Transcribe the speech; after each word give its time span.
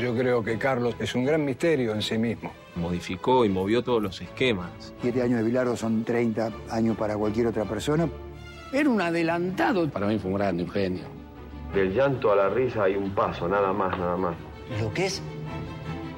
Yo 0.00 0.14
creo 0.14 0.44
que 0.44 0.56
Carlos 0.58 0.94
es 1.00 1.14
un 1.16 1.24
gran 1.24 1.44
misterio 1.44 1.92
en 1.92 2.02
sí 2.02 2.18
mismo. 2.18 2.52
Modificó 2.76 3.44
y 3.44 3.48
movió 3.48 3.82
todos 3.82 4.00
los 4.00 4.20
esquemas. 4.20 4.94
Siete 5.00 5.22
años 5.22 5.38
de 5.38 5.44
Bilardo 5.44 5.76
son 5.76 6.04
30 6.04 6.52
años 6.70 6.96
para 6.96 7.16
cualquier 7.16 7.48
otra 7.48 7.64
persona. 7.64 8.08
Era 8.72 8.88
un 8.88 9.00
adelantado. 9.00 9.88
Para 9.90 10.06
mí 10.06 10.18
fue 10.18 10.30
un 10.30 10.36
grande, 10.36 10.62
un 10.62 10.70
genio. 10.70 11.04
Del 11.74 11.92
llanto 11.92 12.30
a 12.30 12.36
la 12.36 12.48
risa 12.48 12.84
hay 12.84 12.94
un 12.94 13.10
paso, 13.10 13.48
nada 13.48 13.72
más, 13.72 13.98
nada 13.98 14.16
más. 14.16 14.36
Lo 14.80 14.92
que 14.94 15.06
es 15.06 15.20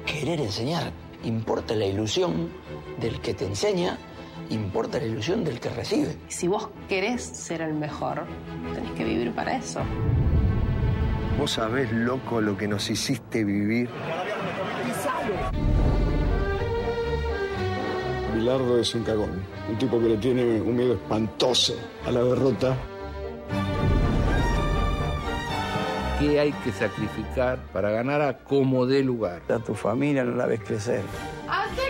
querer 0.05 0.39
enseñar. 0.39 0.91
Importa 1.23 1.73
la 1.73 1.85
ilusión 1.85 2.49
del 2.99 3.19
que 3.19 3.33
te 3.33 3.45
enseña, 3.45 3.97
importa 4.49 4.99
la 4.99 5.05
ilusión 5.05 5.43
del 5.43 5.59
que 5.59 5.69
recibe. 5.69 6.17
Si 6.27 6.47
vos 6.47 6.69
querés 6.87 7.21
ser 7.23 7.61
el 7.61 7.73
mejor, 7.73 8.25
tenés 8.73 8.91
que 8.91 9.03
vivir 9.03 9.31
para 9.33 9.55
eso. 9.55 9.81
Vos 11.41 11.53
sabés, 11.53 11.91
loco, 11.91 12.39
lo 12.39 12.55
que 12.55 12.67
nos 12.67 12.87
hiciste 12.91 13.43
vivir. 13.43 13.89
Bilardo 18.35 18.79
es 18.79 18.93
un 18.93 19.01
cagón, 19.01 19.41
un 19.67 19.75
tipo 19.79 19.99
que 19.99 20.09
le 20.09 20.17
tiene 20.17 20.61
un 20.61 20.75
miedo 20.75 20.93
espantoso 20.93 21.73
a 22.05 22.11
la 22.11 22.23
derrota. 22.23 22.77
¿Qué 26.19 26.39
hay 26.39 26.51
que 26.51 26.71
sacrificar 26.71 27.57
para 27.73 27.89
ganar 27.89 28.21
a 28.21 28.37
como 28.37 28.85
dé 28.85 29.01
lugar? 29.01 29.41
A 29.49 29.57
tu 29.57 29.73
familia 29.73 30.23
no 30.23 30.35
la 30.35 30.45
ves 30.45 30.59
crecer. 30.59 31.01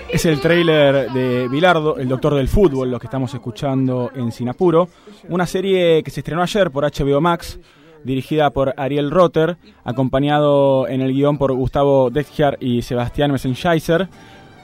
Es 0.08 0.24
el 0.24 0.40
tráiler 0.40 1.12
de 1.12 1.50
Bilardo, 1.50 1.98
el 1.98 2.08
doctor 2.08 2.36
del 2.36 2.48
fútbol, 2.48 2.90
lo 2.90 3.00
que 3.02 3.08
estamos 3.08 3.34
escuchando 3.34 4.12
en 4.16 4.32
Sinapuro. 4.32 4.88
Una 5.28 5.46
serie 5.46 6.02
que 6.04 6.10
se 6.10 6.22
estrenó 6.22 6.42
ayer 6.42 6.72
por 6.72 6.86
HBO 6.86 7.20
Max, 7.20 7.60
dirigida 8.04 8.50
por 8.52 8.74
Ariel 8.78 9.12
Rotter, 9.12 9.58
acompañado 9.84 10.88
en 10.88 11.02
el 11.02 11.14
guion 11.14 11.38
por 11.38 11.54
Gustavo 11.54 12.10
Detjar 12.10 12.58
y 12.60 12.82
Sebastián 12.82 13.32
Messenscheiser, 13.32 14.08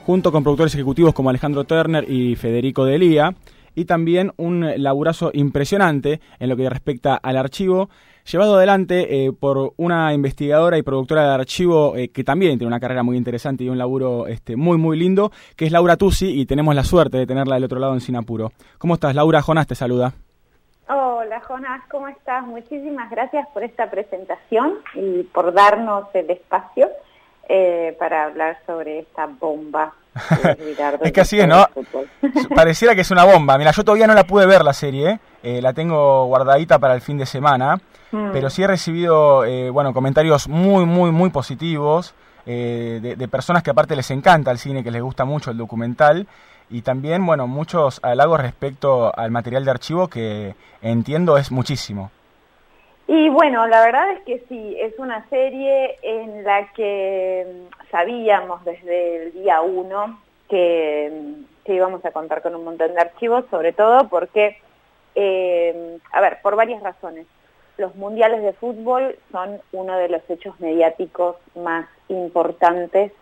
junto 0.05 0.31
con 0.31 0.43
productores 0.43 0.73
ejecutivos 0.73 1.13
como 1.13 1.30
Alejandro 1.30 1.63
Turner 1.65 2.09
y 2.09 2.35
Federico 2.35 2.85
Delía, 2.85 3.35
y 3.75 3.85
también 3.85 4.31
un 4.38 4.65
laburazo 4.77 5.30
impresionante 5.33 6.19
en 6.39 6.49
lo 6.49 6.58
que 6.58 6.67
respecta 6.67 7.15
al 7.15 7.38
archivo, 7.38 7.89
llevado 8.30 8.55
adelante 8.55 9.25
eh, 9.25 9.31
por 9.31 9.73
una 9.77 10.13
investigadora 10.13 10.77
y 10.77 10.81
productora 10.81 11.27
de 11.27 11.33
archivo 11.33 11.95
eh, 11.95 12.09
que 12.09 12.23
también 12.23 12.58
tiene 12.58 12.67
una 12.67 12.80
carrera 12.80 13.03
muy 13.03 13.17
interesante 13.17 13.63
y 13.63 13.69
un 13.69 13.77
laburo 13.77 14.27
este, 14.27 14.55
muy, 14.55 14.77
muy 14.77 14.97
lindo, 14.97 15.31
que 15.55 15.65
es 15.65 15.71
Laura 15.71 15.95
Tusi, 15.95 16.39
y 16.39 16.45
tenemos 16.45 16.73
la 16.73 16.83
suerte 16.83 17.17
de 17.17 17.27
tenerla 17.27 17.55
del 17.55 17.65
otro 17.65 17.80
lado 17.80 17.93
en 17.93 18.02
Sinapuro. 18.02 18.52
¿Cómo 18.77 18.95
estás, 18.95 19.13
Laura? 19.13 19.41
Jonás 19.41 19.67
te 19.67 19.75
saluda. 19.75 20.13
Hola 21.38 21.45
Jonás, 21.45 21.81
¿cómo 21.91 22.07
estás? 22.07 22.43
Muchísimas 22.47 23.11
gracias 23.11 23.47
por 23.53 23.63
esta 23.63 23.91
presentación 23.91 24.73
y 24.95 25.21
por 25.21 25.53
darnos 25.53 26.05
el 26.16 26.31
espacio 26.31 26.89
eh, 27.47 27.95
para 27.99 28.23
hablar 28.23 28.57
sobre 28.66 28.99
esta 29.02 29.27
bomba. 29.27 29.93
es 31.03 31.11
que 31.11 31.21
así 31.21 31.39
es, 31.39 31.47
¿no? 31.47 31.63
Pareciera 32.55 32.95
que 32.95 33.02
es 33.02 33.11
una 33.11 33.23
bomba. 33.23 33.55
Mira, 33.59 33.69
yo 33.69 33.83
todavía 33.83 34.08
no 34.08 34.15
la 34.15 34.23
pude 34.23 34.47
ver 34.47 34.63
la 34.63 34.73
serie, 34.73 35.19
eh, 35.43 35.61
la 35.61 35.73
tengo 35.73 36.25
guardadita 36.25 36.80
para 36.80 36.95
el 36.95 37.02
fin 37.02 37.19
de 37.19 37.27
semana, 37.27 37.77
Mm. 38.11 38.31
pero 38.31 38.49
sí 38.49 38.63
he 38.63 38.67
recibido, 38.67 39.43
eh, 39.45 39.69
bueno, 39.69 39.93
comentarios 39.93 40.47
muy, 40.47 40.85
muy, 40.85 41.11
muy 41.11 41.30
positivos 41.30 42.15
eh, 42.45 42.99
de, 43.02 43.15
de 43.17 43.27
personas 43.27 43.63
que 43.63 43.71
aparte 43.71 43.95
les 43.95 44.09
encanta 44.11 44.52
el 44.52 44.58
cine, 44.58 44.83
que 44.83 44.91
les 44.91 45.02
gusta 45.02 45.25
mucho 45.25 45.52
el 45.52 45.58
documental 45.58 46.25
y 46.69 46.81
también, 46.81 47.25
bueno, 47.25 47.47
muchos 47.47 47.99
halagos 48.03 48.41
respecto 48.41 49.11
al 49.17 49.31
material 49.31 49.65
de 49.65 49.71
archivo 49.71 50.07
que 50.07 50.55
entiendo 50.81 51.37
es 51.37 51.51
muchísimo. 51.51 52.11
Y 53.07 53.29
bueno, 53.29 53.67
la 53.67 53.85
verdad 53.85 54.11
es 54.11 54.19
que 54.23 54.43
sí, 54.49 54.75
es 54.77 54.99
una 54.99 55.27
serie 55.29 55.97
en 56.01 56.43
la 56.43 56.67
que 56.73 57.47
mm, 57.47 57.89
sabíamos 57.89 58.65
desde 58.65 59.23
el 59.23 59.33
día 59.33 59.61
uno 59.61 60.19
que, 60.49 61.09
mm, 61.13 61.63
que 61.63 61.73
íbamos 61.73 62.03
a 62.03 62.11
contar 62.11 62.41
con 62.41 62.53
un 62.53 62.65
montón 62.65 62.93
de 62.93 62.99
archivos, 62.99 63.45
sobre 63.49 63.71
todo 63.71 64.09
porque, 64.09 64.58
eh, 65.15 65.99
a 66.11 66.19
ver, 66.19 66.39
por 66.42 66.58
varias 66.58 66.83
razones. 66.83 67.25
Los 67.77 67.95
mundiales 67.95 68.42
de 68.42 68.53
fútbol 68.53 69.17
son 69.31 69.61
uno 69.71 69.97
de 69.97 70.09
los 70.09 70.21
hechos 70.30 70.59
mediáticos 70.59 71.37
más 71.55 71.87
importantes 72.09 73.13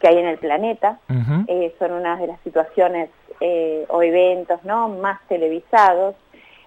que 0.00 0.08
hay 0.08 0.18
en 0.18 0.26
el 0.26 0.38
planeta. 0.38 0.98
Eh, 1.48 1.74
son 1.78 1.92
una 1.92 2.16
de 2.16 2.26
las 2.28 2.40
situaciones 2.40 3.10
eh, 3.40 3.84
o 3.88 4.02
eventos 4.02 4.62
¿no? 4.64 4.88
más 4.88 5.20
televisados. 5.28 6.14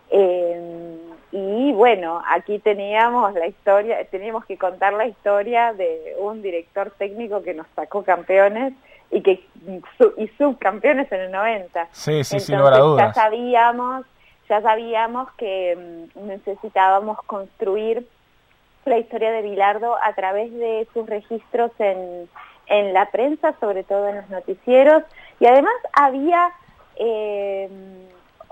Eh, 0.09 0.97
y 1.31 1.71
bueno, 1.71 2.21
aquí 2.27 2.59
teníamos 2.59 3.33
la 3.33 3.47
historia, 3.47 4.03
teníamos 4.05 4.43
que 4.45 4.57
contar 4.57 4.93
la 4.93 5.05
historia 5.05 5.71
de 5.73 6.15
un 6.19 6.41
director 6.41 6.91
técnico 6.97 7.41
que 7.41 7.53
nos 7.53 7.67
sacó 7.75 8.03
campeones 8.03 8.73
y 9.09 9.21
que 9.21 9.41
y 10.17 10.27
subcampeones 10.37 11.09
en 11.11 11.21
el 11.21 11.31
90. 11.31 11.87
Sí, 11.91 12.23
sí, 12.23 12.39
sin 12.39 12.55
Entonces, 12.55 12.79
lugar 12.79 13.05
a 13.05 13.07
Ya 13.07 13.13
sabíamos, 13.13 14.05
ya 14.49 14.61
sabíamos 14.61 15.31
que 15.37 16.09
mm, 16.15 16.27
necesitábamos 16.27 17.17
construir 17.25 18.05
la 18.83 18.97
historia 18.97 19.31
de 19.31 19.41
Bilardo 19.41 19.95
a 20.03 20.13
través 20.13 20.51
de 20.53 20.87
sus 20.93 21.07
registros 21.07 21.71
en, 21.79 22.27
en 22.71 22.93
la 22.93 23.05
prensa, 23.11 23.53
sobre 23.59 23.83
todo 23.83 24.07
en 24.07 24.15
los 24.17 24.29
noticieros, 24.29 25.03
y 25.39 25.45
además 25.45 25.73
había 25.93 26.49
eh, 26.95 27.69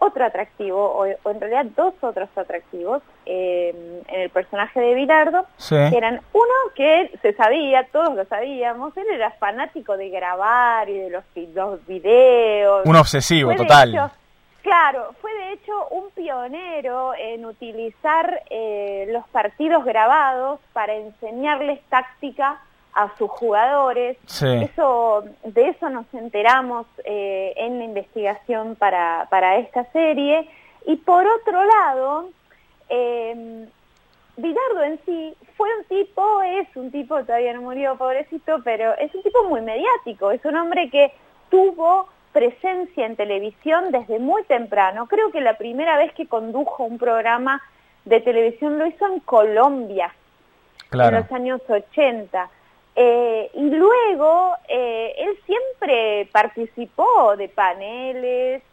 otro 0.02 0.24
atractivo, 0.26 0.78
o, 0.82 1.06
o 1.24 1.30
en 1.32 1.40
realidad 1.42 1.66
dos 1.76 1.94
otros 2.02 2.30
atractivos 2.36 3.02
eh, 3.26 4.02
en 4.08 4.20
el 4.22 4.30
personaje 4.30 4.80
de 4.80 4.94
Bilardo, 4.94 5.46
Sí. 5.58 5.76
que 5.90 5.98
eran 5.98 6.22
uno 6.34 6.54
que 6.76 7.12
se 7.22 7.34
sabía, 7.34 7.86
todos 7.92 8.16
lo 8.16 8.24
sabíamos, 8.26 8.96
él 8.98 9.06
era 9.12 9.32
fanático 9.32 9.98
de 9.98 10.10
grabar 10.10 10.88
y 10.90 10.98
de 11.00 11.10
los, 11.10 11.24
los 11.54 11.86
videos. 11.86 12.86
Un 12.86 12.96
obsesivo, 12.96 13.54
total. 13.56 13.90
hecho- 13.94 14.12
claro, 14.62 15.10
fue 15.22 15.34
de 15.34 15.52
hecho 15.54 15.88
un 15.90 16.10
pionero 16.12 17.14
en 17.18 17.46
utilizar 17.46 18.44
eh, 18.50 19.06
los 19.12 19.28
partidos 19.30 19.84
grabados 19.84 20.60
para 20.72 20.94
enseñarles 20.96 21.82
táctica 21.90 22.62
a 22.94 23.16
sus 23.18 23.30
jugadores. 23.30 24.18
Sí. 24.26 24.48
Eso, 24.48 25.24
de 25.44 25.70
eso 25.70 25.90
nos 25.90 26.12
enteramos 26.14 26.88
eh, 27.06 27.54
en 27.58 27.80
la 27.80 27.86
investigación 27.86 28.76
para, 28.76 29.28
para 29.30 29.58
esta 29.58 29.86
serie. 29.92 30.50
Y 30.86 30.96
por 30.98 31.26
otro 31.28 31.64
lado, 31.64 32.30
eh, 32.90 33.68
Bilardo 34.38 34.84
en 34.84 35.00
sí 35.06 35.36
fue 35.58 35.68
un 35.78 35.84
tipo, 35.86 36.42
es 36.42 36.68
un 36.76 36.92
tipo, 36.92 37.22
todavía 37.24 37.54
no 37.54 37.62
murió, 37.62 37.98
pobrecito, 37.98 38.62
pero 38.64 38.98
es 38.98 39.14
un 39.14 39.22
tipo 39.22 39.44
muy 39.44 39.62
mediático, 39.62 40.32
es 40.32 40.44
un 40.46 40.56
hombre 40.56 40.90
que 40.90 41.12
tuvo 41.50 42.08
presencia 42.32 43.06
en 43.06 43.16
televisión 43.18 43.92
desde 43.92 44.20
muy 44.20 44.44
temprano. 44.44 45.08
Creo 45.08 45.32
que 45.32 45.42
la 45.42 45.58
primera 45.58 45.98
vez 45.98 46.14
que 46.14 46.28
condujo 46.28 46.84
un 46.84 46.98
programa 46.98 47.62
de 48.06 48.22
televisión 48.22 48.80
lo 48.80 48.86
hizo 48.86 49.06
en 49.08 49.20
Colombia, 49.20 50.14
en 50.92 51.14
los 51.14 51.32
años 51.32 51.62
80. 51.68 52.50
Eh, 52.96 53.50
y 53.54 53.70
luego 53.70 54.56
eh, 54.68 55.16
él 55.18 55.38
siempre 55.46 56.28
participó 56.32 57.36
de 57.38 57.48
paneles, 57.48 58.64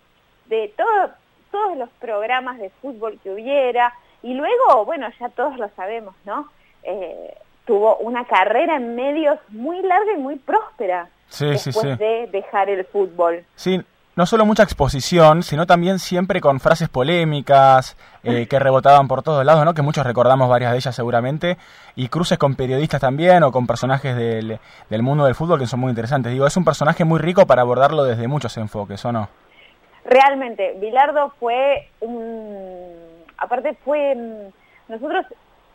de 0.47 0.73
todo, 0.77 1.11
todos 1.51 1.77
los 1.77 1.89
programas 2.01 2.59
de 2.59 2.71
fútbol 2.83 3.19
que 3.23 3.31
hubiera. 3.31 3.93
Y 4.23 4.35
luego, 4.35 4.85
bueno, 4.85 5.09
ya 5.21 5.29
todos 5.29 5.57
lo 5.59 5.69
sabemos, 5.77 6.15
¿no? 6.25 6.49
Eh, 6.83 7.35
tuvo 7.67 7.97
una 7.97 8.25
carrera 8.25 8.77
en 8.77 8.95
medios 8.95 9.39
muy 9.49 9.83
larga 9.83 10.13
y 10.13 10.19
muy 10.19 10.37
próspera 10.37 11.09
Sí, 11.29 11.57
sí, 11.59 11.71
después 11.71 11.99
sí. 11.99 12.05
de 12.05 12.29
dejar 12.29 12.71
el 12.71 12.85
fútbol. 12.85 13.45
Sí, 13.57 13.81
no 14.17 14.25
solo 14.25 14.47
mucha 14.47 14.63
exposición, 14.63 15.43
sino 15.43 15.67
también 15.67 15.99
siempre 15.99 16.41
con 16.41 16.59
frases 16.59 16.89
polémicas 16.89 17.97
eh, 18.23 18.47
que 18.49 18.59
rebotaban 18.59 19.09
por 19.09 19.23
todos 19.23 19.45
lados, 19.45 19.65
¿no? 19.67 19.75
Que 19.75 19.83
muchos 19.83 20.07
recordamos 20.07 20.49
varias 20.49 20.73
de 20.73 20.79
ellas 20.79 20.97
seguramente, 20.97 21.59
y 21.95 22.09
cruces 22.09 22.39
con 22.39 22.55
periodistas 22.55 23.03
también 23.03 23.43
o 23.43 23.53
con 23.53 23.67
personajes 23.67 24.17
del, 24.17 24.59
del 24.89 25.03
mundo 25.03 25.27
del 25.27 25.35
fútbol 25.35 25.61
que 25.61 25.67
son 25.67 25.81
muy 25.81 25.91
interesantes. 25.91 26.33
Digo, 26.33 26.47
es 26.47 26.57
un 26.57 26.65
personaje 26.65 27.05
muy 27.05 27.19
rico 27.19 27.47
para 27.47 27.61
abordarlo 27.61 28.05
desde 28.05 28.27
muchos 28.27 28.57
enfoques, 28.57 29.05
¿o 29.05 29.13
no? 29.13 29.29
Realmente, 30.07 30.77
Bilardo 30.81 31.35
fue 31.39 31.91
un... 32.01 33.25
Aparte 33.37 33.77
fue... 33.85 34.17
Nosotros 34.89 35.27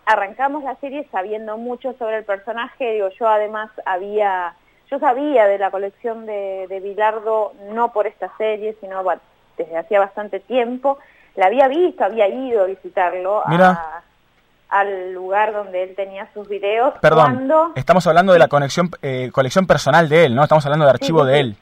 arrancamos 0.06 0.64
la 0.64 0.76
serie 0.78 1.08
sabiendo 1.12 1.58
mucho 1.58 1.94
sobre 2.00 2.18
el 2.18 2.26
personaje, 2.26 2.94
digo, 2.94 3.10
yo 3.20 3.28
además 3.28 3.70
había... 3.86 4.56
Yo 4.92 5.00
sabía 5.00 5.48
de 5.48 5.58
la 5.58 5.72
colección 5.72 6.26
de, 6.26 6.66
de 6.68 6.80
Bilardo, 6.82 7.54
no 7.72 7.94
por 7.94 8.08
esta 8.08 8.30
serie, 8.38 8.76
sino 8.82 9.02
desde 9.58 9.78
hacía 9.78 10.02
bastante 10.02 10.42
tiempo. 10.42 11.00
La 11.36 11.46
había 11.46 11.70
visto, 11.70 12.04
había 12.04 12.28
ido 12.28 12.64
a 12.64 12.66
visitarlo 12.66 13.42
Mira. 13.48 13.70
a- 13.70 14.02
al 14.68 15.14
lugar 15.14 15.54
donde 15.54 15.84
él 15.84 15.96
tenía 15.96 16.28
sus 16.34 16.48
videos. 16.50 16.94
Perdón, 17.02 17.36
cuando- 17.36 17.72
estamos 17.76 18.06
hablando 18.06 18.34
de 18.34 18.40
la 18.40 18.50
conexión, 18.50 18.90
eh, 19.02 19.30
colección 19.34 19.66
personal 19.66 20.10
de 20.10 20.26
él, 20.26 20.36
¿no? 20.36 20.44
Estamos 20.44 20.66
hablando 20.66 20.84
de 20.86 20.92
archivo 20.92 21.22
sí, 21.24 21.32
de 21.32 21.40
él. 21.40 21.56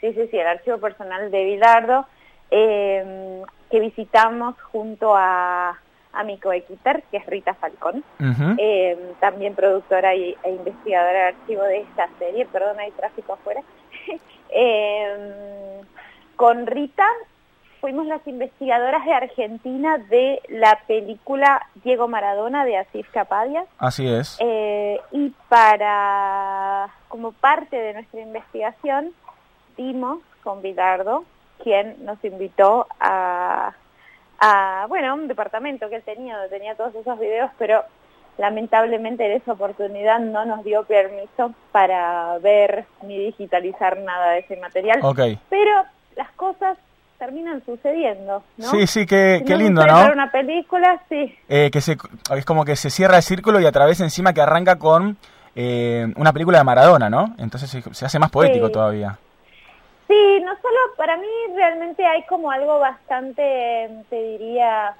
Sí, 0.00 0.12
sí, 0.12 0.28
sí, 0.32 0.36
el 0.38 0.46
archivo 0.48 0.78
personal 0.78 1.30
de 1.30 1.44
Bilardo, 1.44 2.06
eh, 2.50 3.40
que 3.70 3.78
visitamos 3.80 4.56
junto 4.72 5.14
a, 5.16 5.78
a 6.14 6.24
mi 6.24 6.38
coequiper, 6.38 7.02
que 7.10 7.18
es 7.18 7.26
Rita 7.26 7.54
Falcón, 7.54 8.04
eh, 8.58 9.12
también 9.20 9.54
productora 9.54 10.14
y, 10.14 10.36
e 10.42 10.50
investigadora 10.50 11.12
de 11.12 11.26
archivo 11.28 11.62
de 11.62 11.80
esta 11.80 12.08
serie, 12.18 12.46
perdón, 12.46 12.78
hay 12.78 12.90
tráfico 12.92 13.34
afuera. 13.34 13.62
eh, 14.50 15.80
con 16.36 16.66
Rita 16.66 17.06
fuimos 17.84 18.06
las 18.06 18.26
investigadoras 18.26 19.04
de 19.04 19.12
Argentina 19.12 19.98
de 19.98 20.40
la 20.48 20.80
película 20.86 21.66
Diego 21.82 22.08
Maradona 22.08 22.64
de 22.64 22.78
Asís 22.78 23.06
Capadia. 23.12 23.66
Así 23.76 24.08
es. 24.08 24.38
Eh, 24.40 24.98
y 25.12 25.34
para, 25.50 26.88
como 27.08 27.32
parte 27.32 27.76
de 27.76 27.92
nuestra 27.92 28.20
investigación, 28.20 29.12
dimos 29.76 30.20
con 30.42 30.62
Bilardo, 30.62 31.24
quien 31.62 32.02
nos 32.06 32.24
invitó 32.24 32.86
a, 33.00 33.74
a, 34.44 34.84
bueno, 34.88 35.14
un 35.14 35.26
departamento 35.26 35.88
que 35.88 35.96
él 35.96 36.02
tenía, 36.02 36.34
donde 36.36 36.50
tenía 36.50 36.74
todos 36.74 36.94
esos 36.94 37.18
videos, 37.18 37.50
pero 37.58 37.82
lamentablemente 38.36 39.24
en 39.24 39.32
esa 39.32 39.52
oportunidad 39.52 40.18
no 40.18 40.44
nos 40.44 40.62
dio 40.64 40.84
permiso 40.84 41.54
para 41.72 42.36
ver 42.38 42.84
ni 43.02 43.18
digitalizar 43.18 43.98
nada 43.98 44.32
de 44.32 44.40
ese 44.40 44.56
material. 44.56 45.00
Okay. 45.02 45.38
Pero 45.48 45.84
las 46.16 46.30
cosas 46.32 46.76
terminan 47.18 47.64
sucediendo, 47.64 48.42
¿no? 48.58 48.70
Sí, 48.70 48.86
sí, 48.86 49.06
qué, 49.06 49.42
qué 49.46 49.56
lindo, 49.56 49.86
¿no? 49.86 50.12
una 50.12 50.30
película, 50.30 51.00
sí. 51.08 51.34
Eh, 51.48 51.70
que 51.72 51.80
se, 51.80 51.96
es 52.36 52.44
como 52.44 52.66
que 52.66 52.76
se 52.76 52.90
cierra 52.90 53.16
el 53.16 53.22
círculo 53.22 53.60
y 53.60 53.66
a 53.66 53.72
través 53.72 54.00
encima 54.00 54.34
que 54.34 54.42
arranca 54.42 54.76
con 54.76 55.16
eh, 55.54 56.06
una 56.16 56.34
película 56.34 56.58
de 56.58 56.64
Maradona, 56.64 57.08
¿no? 57.08 57.34
Entonces 57.38 57.70
se, 57.70 58.04
hace 58.04 58.18
más 58.18 58.30
poético 58.30 58.68
todavía. 58.70 59.16
Sí, 60.06 60.40
no 60.44 60.54
solo, 60.60 60.78
para 60.96 61.16
mí 61.16 61.26
realmente 61.54 62.04
hay 62.04 62.24
como 62.24 62.50
algo 62.50 62.78
bastante, 62.78 63.88
te 64.10 64.22
diría, 64.22 64.96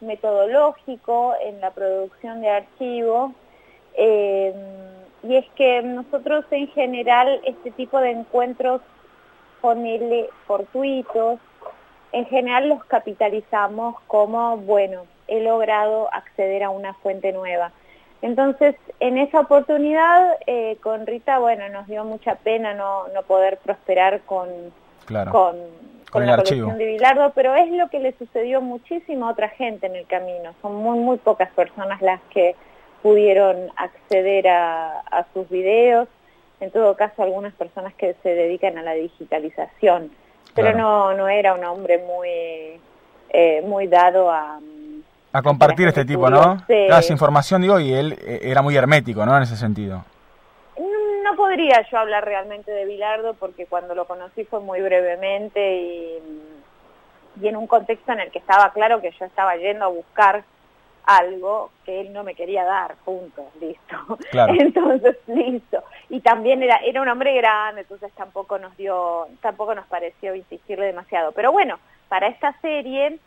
metodológico 0.00 1.34
en 1.42 1.60
la 1.60 1.70
producción 1.72 2.40
de 2.40 2.50
archivos. 2.50 3.32
Eh, 3.94 4.54
y 5.22 5.36
es 5.36 5.46
que 5.56 5.82
nosotros 5.82 6.44
en 6.50 6.68
general 6.68 7.40
este 7.44 7.70
tipo 7.72 7.98
de 7.98 8.10
encuentros, 8.10 8.82
ponele 9.60 10.28
fortuitos, 10.46 11.40
en 12.12 12.26
general 12.26 12.68
los 12.68 12.84
capitalizamos 12.84 14.00
como, 14.06 14.58
bueno, 14.58 15.06
he 15.26 15.40
logrado 15.40 16.12
acceder 16.12 16.62
a 16.62 16.70
una 16.70 16.94
fuente 16.94 17.32
nueva. 17.32 17.72
Entonces, 18.24 18.74
en 19.00 19.18
esa 19.18 19.40
oportunidad, 19.40 20.38
eh, 20.46 20.78
con 20.82 21.06
Rita, 21.06 21.38
bueno, 21.38 21.68
nos 21.68 21.86
dio 21.86 22.06
mucha 22.06 22.36
pena 22.36 22.72
no, 22.72 23.06
no 23.08 23.20
poder 23.24 23.58
prosperar 23.58 24.22
con, 24.22 24.48
con, 25.30 25.56
con, 26.10 26.26
la 26.26 26.36
colección 26.36 26.78
de 26.78 26.86
Bilardo, 26.86 27.32
pero 27.34 27.54
es 27.54 27.70
lo 27.70 27.90
que 27.90 27.98
le 27.98 28.16
sucedió 28.16 28.62
muchísimo 28.62 29.26
a 29.26 29.32
otra 29.32 29.50
gente 29.50 29.88
en 29.88 29.96
el 29.96 30.06
camino. 30.06 30.54
Son 30.62 30.74
muy, 30.74 31.00
muy 31.00 31.18
pocas 31.18 31.50
personas 31.50 32.00
las 32.00 32.18
que 32.30 32.56
pudieron 33.02 33.68
acceder 33.76 34.48
a, 34.48 35.00
a 35.00 35.26
sus 35.34 35.46
videos, 35.50 36.08
en 36.60 36.70
todo 36.70 36.96
caso 36.96 37.22
algunas 37.22 37.52
personas 37.52 37.92
que 37.92 38.16
se 38.22 38.30
dedican 38.30 38.78
a 38.78 38.82
la 38.82 38.94
digitalización. 38.94 40.10
Pero 40.54 40.72
no, 40.72 41.12
no 41.12 41.28
era 41.28 41.52
un 41.52 41.64
hombre 41.64 41.98
muy, 41.98 42.80
eh, 43.28 43.62
muy 43.66 43.86
dado 43.86 44.30
a... 44.30 44.60
A 45.34 45.42
compartir 45.42 45.88
este 45.88 46.04
tipo, 46.04 46.30
¿no? 46.30 46.64
Sí. 46.68 46.86
información, 47.10 47.60
digo, 47.60 47.80
y 47.80 47.92
él 47.92 48.16
eh, 48.24 48.38
era 48.44 48.62
muy 48.62 48.76
hermético, 48.76 49.26
¿no? 49.26 49.36
En 49.36 49.42
ese 49.42 49.56
sentido. 49.56 50.04
No 50.78 51.34
podría 51.36 51.84
yo 51.90 51.98
hablar 51.98 52.24
realmente 52.24 52.70
de 52.70 52.84
Bilardo 52.84 53.34
porque 53.34 53.66
cuando 53.66 53.96
lo 53.96 54.06
conocí 54.06 54.44
fue 54.44 54.60
muy 54.60 54.80
brevemente 54.80 55.76
y, 55.76 56.18
y 57.42 57.48
en 57.48 57.56
un 57.56 57.66
contexto 57.66 58.12
en 58.12 58.20
el 58.20 58.30
que 58.30 58.38
estaba 58.38 58.72
claro 58.72 59.00
que 59.00 59.10
yo 59.10 59.24
estaba 59.24 59.56
yendo 59.56 59.86
a 59.86 59.88
buscar 59.88 60.44
algo 61.04 61.72
que 61.84 62.00
él 62.00 62.12
no 62.12 62.22
me 62.22 62.36
quería 62.36 62.62
dar, 62.62 62.94
punto, 63.04 63.50
listo. 63.60 63.96
Entonces, 64.48 65.16
listo. 65.26 65.82
Y 66.10 66.20
también 66.20 66.62
era, 66.62 66.76
era 66.76 67.02
un 67.02 67.08
hombre 67.08 67.34
grande, 67.34 67.80
entonces 67.80 68.12
tampoco 68.12 68.58
nos 68.58 68.76
dio, 68.76 69.26
tampoco 69.40 69.74
nos 69.74 69.86
pareció 69.86 70.36
insistirle 70.36 70.86
demasiado. 70.86 71.32
Pero 71.32 71.50
bueno, 71.50 71.80
para 72.08 72.28
esta 72.28 72.52
serie, 72.60 73.18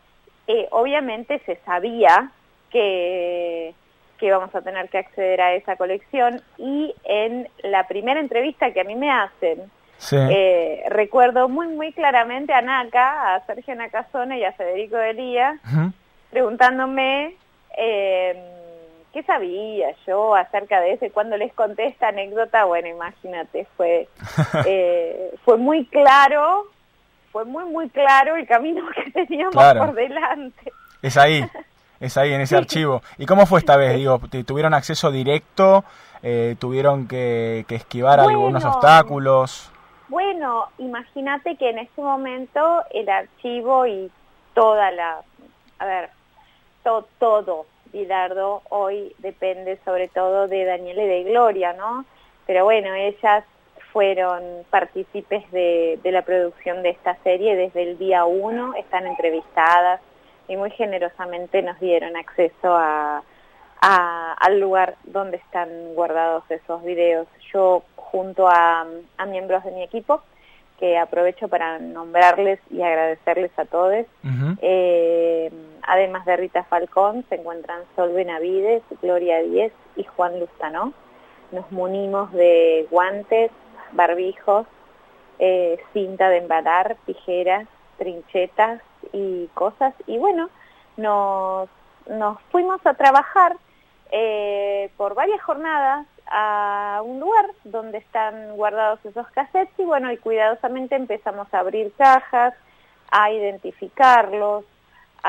eh, 0.48 0.68
obviamente 0.72 1.40
se 1.46 1.58
sabía 1.66 2.32
que, 2.70 3.74
que 4.18 4.26
íbamos 4.26 4.54
a 4.56 4.62
tener 4.62 4.90
que 4.90 4.98
acceder 4.98 5.42
a 5.42 5.54
esa 5.54 5.76
colección 5.76 6.42
y 6.58 6.94
en 7.04 7.48
la 7.64 7.88
primera 7.88 8.20
entrevista 8.20 8.72
que 8.72 8.82
a 8.82 8.86
mí 8.86 8.96
me 8.96 9.12
hacen, 9.12 9.72
eh, 10.12 10.84
recuerdo 10.90 11.50
muy, 11.50 11.68
muy 11.68 11.92
claramente 11.92 12.54
a 12.54 12.62
Naka, 12.62 13.36
a 13.36 13.46
Sergio 13.46 13.76
Nakazone 13.76 14.40
y 14.40 14.44
a 14.44 14.54
Federico 14.54 14.96
Delía, 14.96 15.60
preguntándome 16.30 17.36
eh, 17.78 18.58
¿qué 19.14 19.24
sabía 19.24 19.96
yo 20.06 20.36
acerca 20.36 20.82
de 20.82 20.94
eso? 20.94 21.06
Y 21.06 21.10
cuando 21.10 21.38
les 21.38 21.54
conté 21.54 21.88
esta 21.88 22.10
anécdota, 22.10 22.66
bueno, 22.66 22.88
imagínate, 22.88 23.68
fue, 23.78 24.08
eh, 24.66 25.34
fue 25.44 25.58
muy 25.58 25.86
claro, 25.86 26.68
fue 27.38 27.46
muy, 27.46 27.66
muy 27.66 27.88
claro 27.90 28.36
el 28.36 28.48
camino 28.48 28.84
que 28.96 29.12
teníamos 29.12 29.54
por 29.54 29.94
delante. 29.94 30.74
Es 31.04 31.18
ahí, 31.18 31.46
es 32.00 32.18
ahí 32.18 32.34
en 32.34 32.42
ese 32.42 32.58
archivo. 32.58 33.04
¿Y 33.20 33.28
cómo 33.28 33.46
fue 33.46 33.60
esta 33.60 33.78
vez? 33.78 33.96
Digo, 33.96 34.20
¿tuvieron 34.44 34.74
acceso 34.74 35.12
directo? 35.12 35.86
Eh, 36.24 36.56
¿Tuvieron 36.58 37.08
que, 37.08 37.64
esquivar 37.70 38.20
algunos 38.20 38.66
obstáculos? 38.66 39.72
Bueno, 40.08 40.66
imagínate 40.80 41.58
que 41.58 41.70
en 41.70 41.78
este 41.78 42.02
momento 42.02 42.84
el 42.90 43.08
archivo 43.08 43.86
y 43.86 44.10
toda 44.56 44.90
la... 44.90 45.22
A 45.78 45.86
ver, 45.86 46.10
todo, 47.20 47.68
Bilardo 47.94 48.64
hoy 48.70 49.14
depende 49.20 49.78
sobre 49.86 50.08
todo 50.08 50.48
de 50.48 50.66
Daniela 50.66 51.04
y 51.04 51.08
de 51.08 51.24
Gloria, 51.26 51.74
¿no? 51.74 52.04
Pero 52.48 52.64
bueno, 52.64 52.96
ellas 52.96 53.44
fueron 53.98 54.44
partícipes 54.70 55.50
de, 55.52 56.00
la 56.04 56.22
producción 56.22 56.84
de 56.84 56.92
esta 56.92 57.18
serie 57.24 57.56
desde 57.56 57.82
el 57.82 57.98
día 57.98 58.26
uno, 58.26 58.76
están 58.76 59.08
entrevistadas 59.08 60.02
y 60.48 60.56
muy 60.56 60.70
generosamente 60.70 61.64
nos 61.64 61.80
dieron 61.80 62.16
acceso 62.16 62.76
a, 62.76 63.24
al 63.82 64.60
lugar 64.60 64.98
donde 65.06 65.38
están 65.38 65.96
guardados 65.96 66.44
esos 66.50 66.84
videos. 66.84 67.28
Yo 67.52 67.82
junto 67.96 68.48
a 68.48 68.86
miembros 69.26 69.64
de 69.64 69.72
mi 69.72 69.82
equipo 69.82 70.22
que 70.78 71.00
aprovecho 71.00 71.48
para 71.48 71.80
nombrarles 71.80 72.60
y 72.70 72.84
agradecerles 72.84 73.50
a 73.58 73.66
todos. 73.66 74.06
Eh, 74.62 75.52
además 75.82 76.24
de 76.28 76.38
Rita 76.38 76.66
Falcón, 76.66 77.26
se 77.30 77.36
encuentran 77.36 77.82
Sol 77.96 78.14
Benavides, 78.14 78.84
Gloria 79.02 79.42
Díez 79.42 79.74
y 79.96 80.04
Juan 80.04 80.40
Lustanó. 80.40 80.94
Nos 81.52 81.72
munimos 81.72 82.32
de 82.34 82.86
guantes, 82.92 83.50
barbijos, 83.92 84.68
eh, 85.40 85.78
cinta 85.94 86.30
de 86.30 86.38
embalar, 86.38 86.98
tijeras, 87.06 87.68
trinchetas 87.98 88.82
y 89.14 89.48
cosas. 89.54 89.94
Y 90.06 90.18
bueno, 90.18 90.50
nos, 90.98 91.70
nos 92.08 92.42
fuimos 92.52 92.86
a 92.86 92.94
trabajar 92.94 93.56
eh, 94.12 94.90
por 94.98 95.16
varias 95.16 95.42
jornadas 95.42 96.06
a 96.30 97.02
un 97.06 97.20
lugar 97.20 97.46
donde 97.64 98.00
están 98.00 98.56
guardados 98.56 99.00
esos 99.06 99.28
cassettes 99.30 99.78
y 99.80 99.84
bueno, 99.84 100.12
y 100.12 100.18
cuidadosamente 100.18 100.96
empezamos 100.96 101.48
a 101.54 101.60
abrir 101.60 101.92
cajas, 101.98 102.54
a 103.12 103.32
identificarlos, 103.32 104.66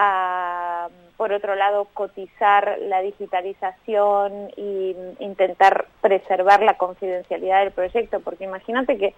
a, 0.00 0.88
por 1.16 1.32
otro 1.32 1.56
lado, 1.56 1.88
cotizar 1.92 2.78
la 2.82 3.00
digitalización 3.00 4.50
e 4.56 4.94
intentar 5.18 5.86
preservar 6.00 6.62
la 6.62 6.74
confidencialidad 6.74 7.64
del 7.64 7.72
proyecto, 7.72 8.20
porque 8.20 8.44
imagínate 8.44 8.96
que 8.96 9.14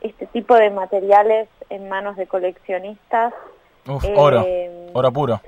este 0.00 0.26
tipo 0.26 0.56
de 0.56 0.70
materiales 0.70 1.48
en 1.70 1.88
manos 1.88 2.16
de 2.16 2.26
coleccionistas... 2.26 3.32
Uf, 3.86 4.04
oro, 4.16 4.42
eh, 4.44 4.90
oro 4.94 5.12
puro. 5.12 5.40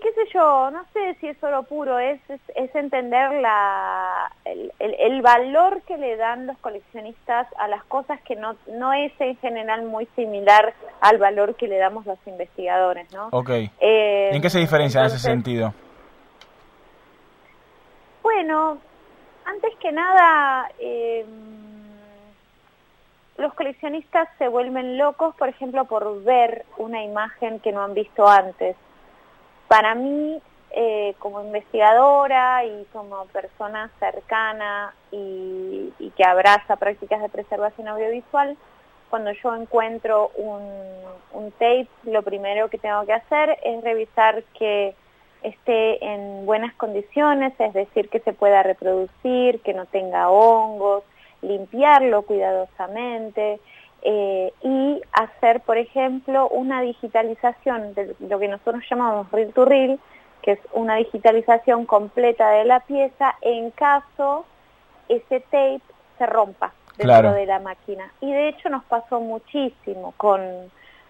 Qué 0.00 0.12
sé 0.14 0.32
yo, 0.32 0.70
no 0.70 0.84
sé 0.92 1.14
si 1.20 1.28
es 1.28 1.42
oro 1.42 1.62
puro, 1.64 1.98
es, 1.98 2.20
es, 2.28 2.74
entender 2.74 3.32
la, 3.40 4.32
el, 4.44 4.72
el, 4.78 5.20
valor 5.20 5.82
que 5.82 5.98
le 5.98 6.16
dan 6.16 6.46
los 6.46 6.56
coleccionistas 6.58 7.46
a 7.58 7.68
las 7.68 7.84
cosas 7.84 8.18
que 8.22 8.34
no, 8.34 8.56
no 8.68 8.94
es 8.94 9.12
en 9.18 9.36
general 9.38 9.84
muy 9.84 10.06
similar 10.16 10.72
al 11.00 11.18
valor 11.18 11.54
que 11.56 11.68
le 11.68 11.76
damos 11.76 12.06
los 12.06 12.18
investigadores, 12.26 13.12
¿no? 13.12 13.28
Ok. 13.32 13.50
Eh, 13.50 14.30
¿En 14.32 14.40
qué 14.40 14.48
se 14.48 14.58
diferencia 14.58 15.00
en 15.00 15.06
ese 15.08 15.18
sentido? 15.18 15.74
Bueno, 18.22 18.78
antes 19.44 19.74
que 19.80 19.92
nada, 19.92 20.70
eh, 20.78 21.26
los 23.36 23.52
coleccionistas 23.54 24.28
se 24.38 24.48
vuelven 24.48 24.96
locos, 24.96 25.34
por 25.34 25.48
ejemplo, 25.48 25.84
por 25.84 26.22
ver 26.22 26.64
una 26.78 27.02
imagen 27.04 27.60
que 27.60 27.72
no 27.72 27.82
han 27.82 27.92
visto 27.92 28.26
antes 28.26 28.76
para 29.70 29.94
mí, 29.94 30.42
eh, 30.72 31.14
como 31.20 31.40
investigadora 31.42 32.64
y 32.64 32.84
como 32.92 33.26
persona 33.26 33.88
cercana 34.00 34.92
y, 35.12 35.92
que 36.16 36.24
abraza 36.24 36.74
prácticas 36.74 37.22
de 37.22 37.28
preservación 37.28 37.86
audiovisual, 37.86 38.56
cuando 39.10 39.30
yo 39.30 39.54
encuentro 39.54 40.32
un, 40.34 41.52
tape, 41.52 41.86
lo 42.02 42.22
primero 42.22 42.68
que 42.68 42.78
tengo 42.78 43.06
que 43.06 43.12
hacer 43.12 43.58
es 43.62 43.84
revisar 43.84 44.42
que 44.58 44.96
esté 45.44 46.04
en 46.04 46.46
buenas 46.46 46.74
condiciones, 46.74 47.52
es 47.60 47.72
decir, 47.72 48.08
que 48.08 48.18
se 48.18 48.32
pueda 48.32 48.64
reproducir, 48.64 49.60
que 49.60 49.72
no 49.72 49.86
tenga 49.86 50.30
hongos, 50.30 51.04
limpiarlo 51.42 52.22
cuidadosamente 52.22 53.60
eh, 54.02 54.52
y 54.62 55.00
hacer, 55.12 55.60
por 55.60 55.78
ejemplo, 55.78 56.48
una 56.48 56.80
digitalización 56.80 57.94
de 57.94 58.14
lo 58.20 58.38
que 58.38 58.48
nosotros 58.48 58.82
llamamos 58.90 59.30
reel 59.30 59.52
to 59.52 59.64
reel, 59.64 60.00
que 60.42 60.52
es 60.52 60.60
una 60.72 60.96
digitalización 60.96 61.86
completa 61.86 62.50
de 62.50 62.64
la 62.64 62.80
pieza 62.80 63.36
en 63.42 63.70
caso 63.72 64.46
ese 65.08 65.40
tape 65.40 65.82
se 66.18 66.26
rompa 66.26 66.72
dentro 66.96 67.32
de 67.32 67.46
la 67.46 67.58
máquina. 67.58 68.12
Y 68.20 68.32
de 68.32 68.48
hecho 68.48 68.68
nos 68.68 68.84
pasó 68.84 69.20
muchísimo 69.20 70.14
con 70.16 70.40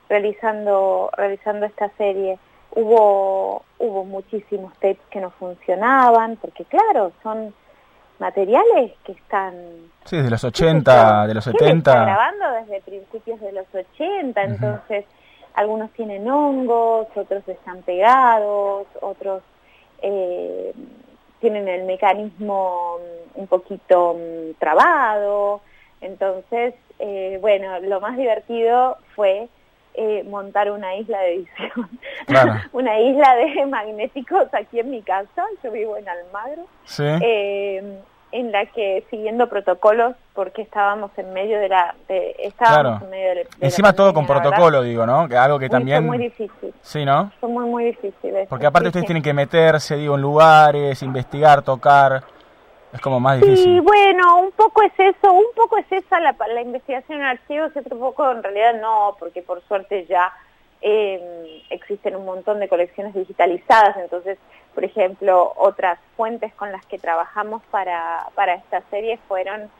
realizando, 0.08 1.10
realizando 1.16 1.66
esta 1.66 1.88
serie. 1.96 2.38
Hubo, 2.72 3.64
hubo 3.78 4.04
muchísimos 4.04 4.72
tapes 4.74 4.98
que 5.10 5.20
no 5.20 5.30
funcionaban, 5.30 6.36
porque 6.36 6.64
claro, 6.64 7.12
son 7.22 7.54
materiales 8.20 8.92
que 9.04 9.12
están... 9.12 9.54
Sí, 10.04 10.16
de 10.16 10.30
los 10.30 10.44
80, 10.44 11.26
de 11.26 11.34
los 11.34 11.44
70. 11.44 11.90
Está 11.90 12.04
grabando 12.04 12.52
desde 12.60 12.80
principios 12.82 13.40
de 13.40 13.52
los 13.52 13.66
80, 13.74 14.42
entonces 14.42 15.04
algunos 15.54 15.90
tienen 15.92 16.28
hongos, 16.30 17.08
otros 17.14 17.46
están 17.48 17.82
pegados, 17.82 18.86
otros 19.00 19.42
eh, 20.02 20.72
tienen 21.40 21.68
el 21.68 21.84
mecanismo 21.84 22.98
un 23.34 23.46
poquito 23.46 24.14
mm, 24.14 24.58
trabado. 24.58 25.60
Entonces, 26.00 26.74
eh, 26.98 27.38
bueno, 27.40 27.80
lo 27.80 28.00
más 28.00 28.16
divertido 28.16 28.98
fue 29.14 29.48
eh, 29.94 30.22
montar 30.24 30.70
una 30.70 30.94
isla 30.94 31.20
de 31.20 31.34
edición, 31.34 31.90
una 32.72 33.00
isla 33.00 33.34
de 33.34 33.66
magnéticos 33.66 34.48
aquí 34.54 34.78
en 34.78 34.90
mi 34.90 35.02
casa, 35.02 35.44
yo 35.64 35.72
vivo 35.72 35.96
en 35.96 36.08
Almagro, 36.08 36.66
eh, 36.98 37.98
en 38.32 38.52
la 38.52 38.66
que 38.66 39.04
siguiendo 39.10 39.48
protocolos, 39.48 40.14
porque 40.34 40.62
estábamos 40.62 41.10
en 41.16 41.32
medio 41.32 41.58
de 41.58 41.68
la... 41.68 41.94
estábamos 42.08 43.02
en 43.02 43.10
medio 43.10 43.34
de, 43.34 43.48
Encima 43.60 43.92
todo 43.92 44.14
con 44.14 44.26
protocolo, 44.26 44.82
digo, 44.82 45.04
¿no? 45.06 45.28
Que 45.28 45.36
algo 45.36 45.58
que 45.58 45.68
también... 45.68 46.06
Fue 46.06 46.16
muy 46.16 46.24
difícil. 46.26 46.72
Sí, 46.80 47.04
¿no? 47.04 47.32
Fue 47.40 47.48
muy, 47.48 47.64
muy 47.64 47.84
difícil. 47.86 48.34
Porque 48.48 48.66
aparte 48.66 48.88
ustedes 48.88 49.06
tienen 49.06 49.22
que 49.22 49.34
meterse, 49.34 49.96
digo, 49.96 50.14
en 50.14 50.22
lugares, 50.22 51.02
investigar, 51.02 51.62
tocar... 51.62 52.22
Es 52.92 53.00
como 53.00 53.20
más 53.20 53.40
difícil. 53.40 53.64
Sí, 53.64 53.80
bueno, 53.80 54.40
un 54.40 54.50
poco 54.50 54.82
es 54.82 54.92
eso, 54.98 55.32
un 55.32 55.46
poco 55.54 55.78
es 55.78 55.86
esa 55.92 56.18
la, 56.18 56.34
la 56.52 56.60
investigación 56.60 57.20
en 57.20 57.24
archivos, 57.24 57.70
otro 57.76 57.96
poco 57.96 58.28
en 58.32 58.42
realidad 58.42 58.80
no, 58.80 59.14
porque 59.16 59.42
por 59.42 59.62
suerte 59.68 60.06
ya 60.06 60.32
eh, 60.82 61.62
existen 61.70 62.16
un 62.16 62.24
montón 62.24 62.58
de 62.60 62.68
colecciones 62.68 63.14
digitalizadas, 63.14 63.96
entonces, 63.98 64.38
por 64.74 64.84
ejemplo, 64.84 65.52
otras 65.56 65.98
fuentes 66.16 66.54
con 66.54 66.72
las 66.72 66.84
que 66.86 66.98
trabajamos 66.98 67.62
para, 67.70 68.26
para 68.34 68.54
esta 68.54 68.82
serie 68.90 69.18
fueron 69.28 69.70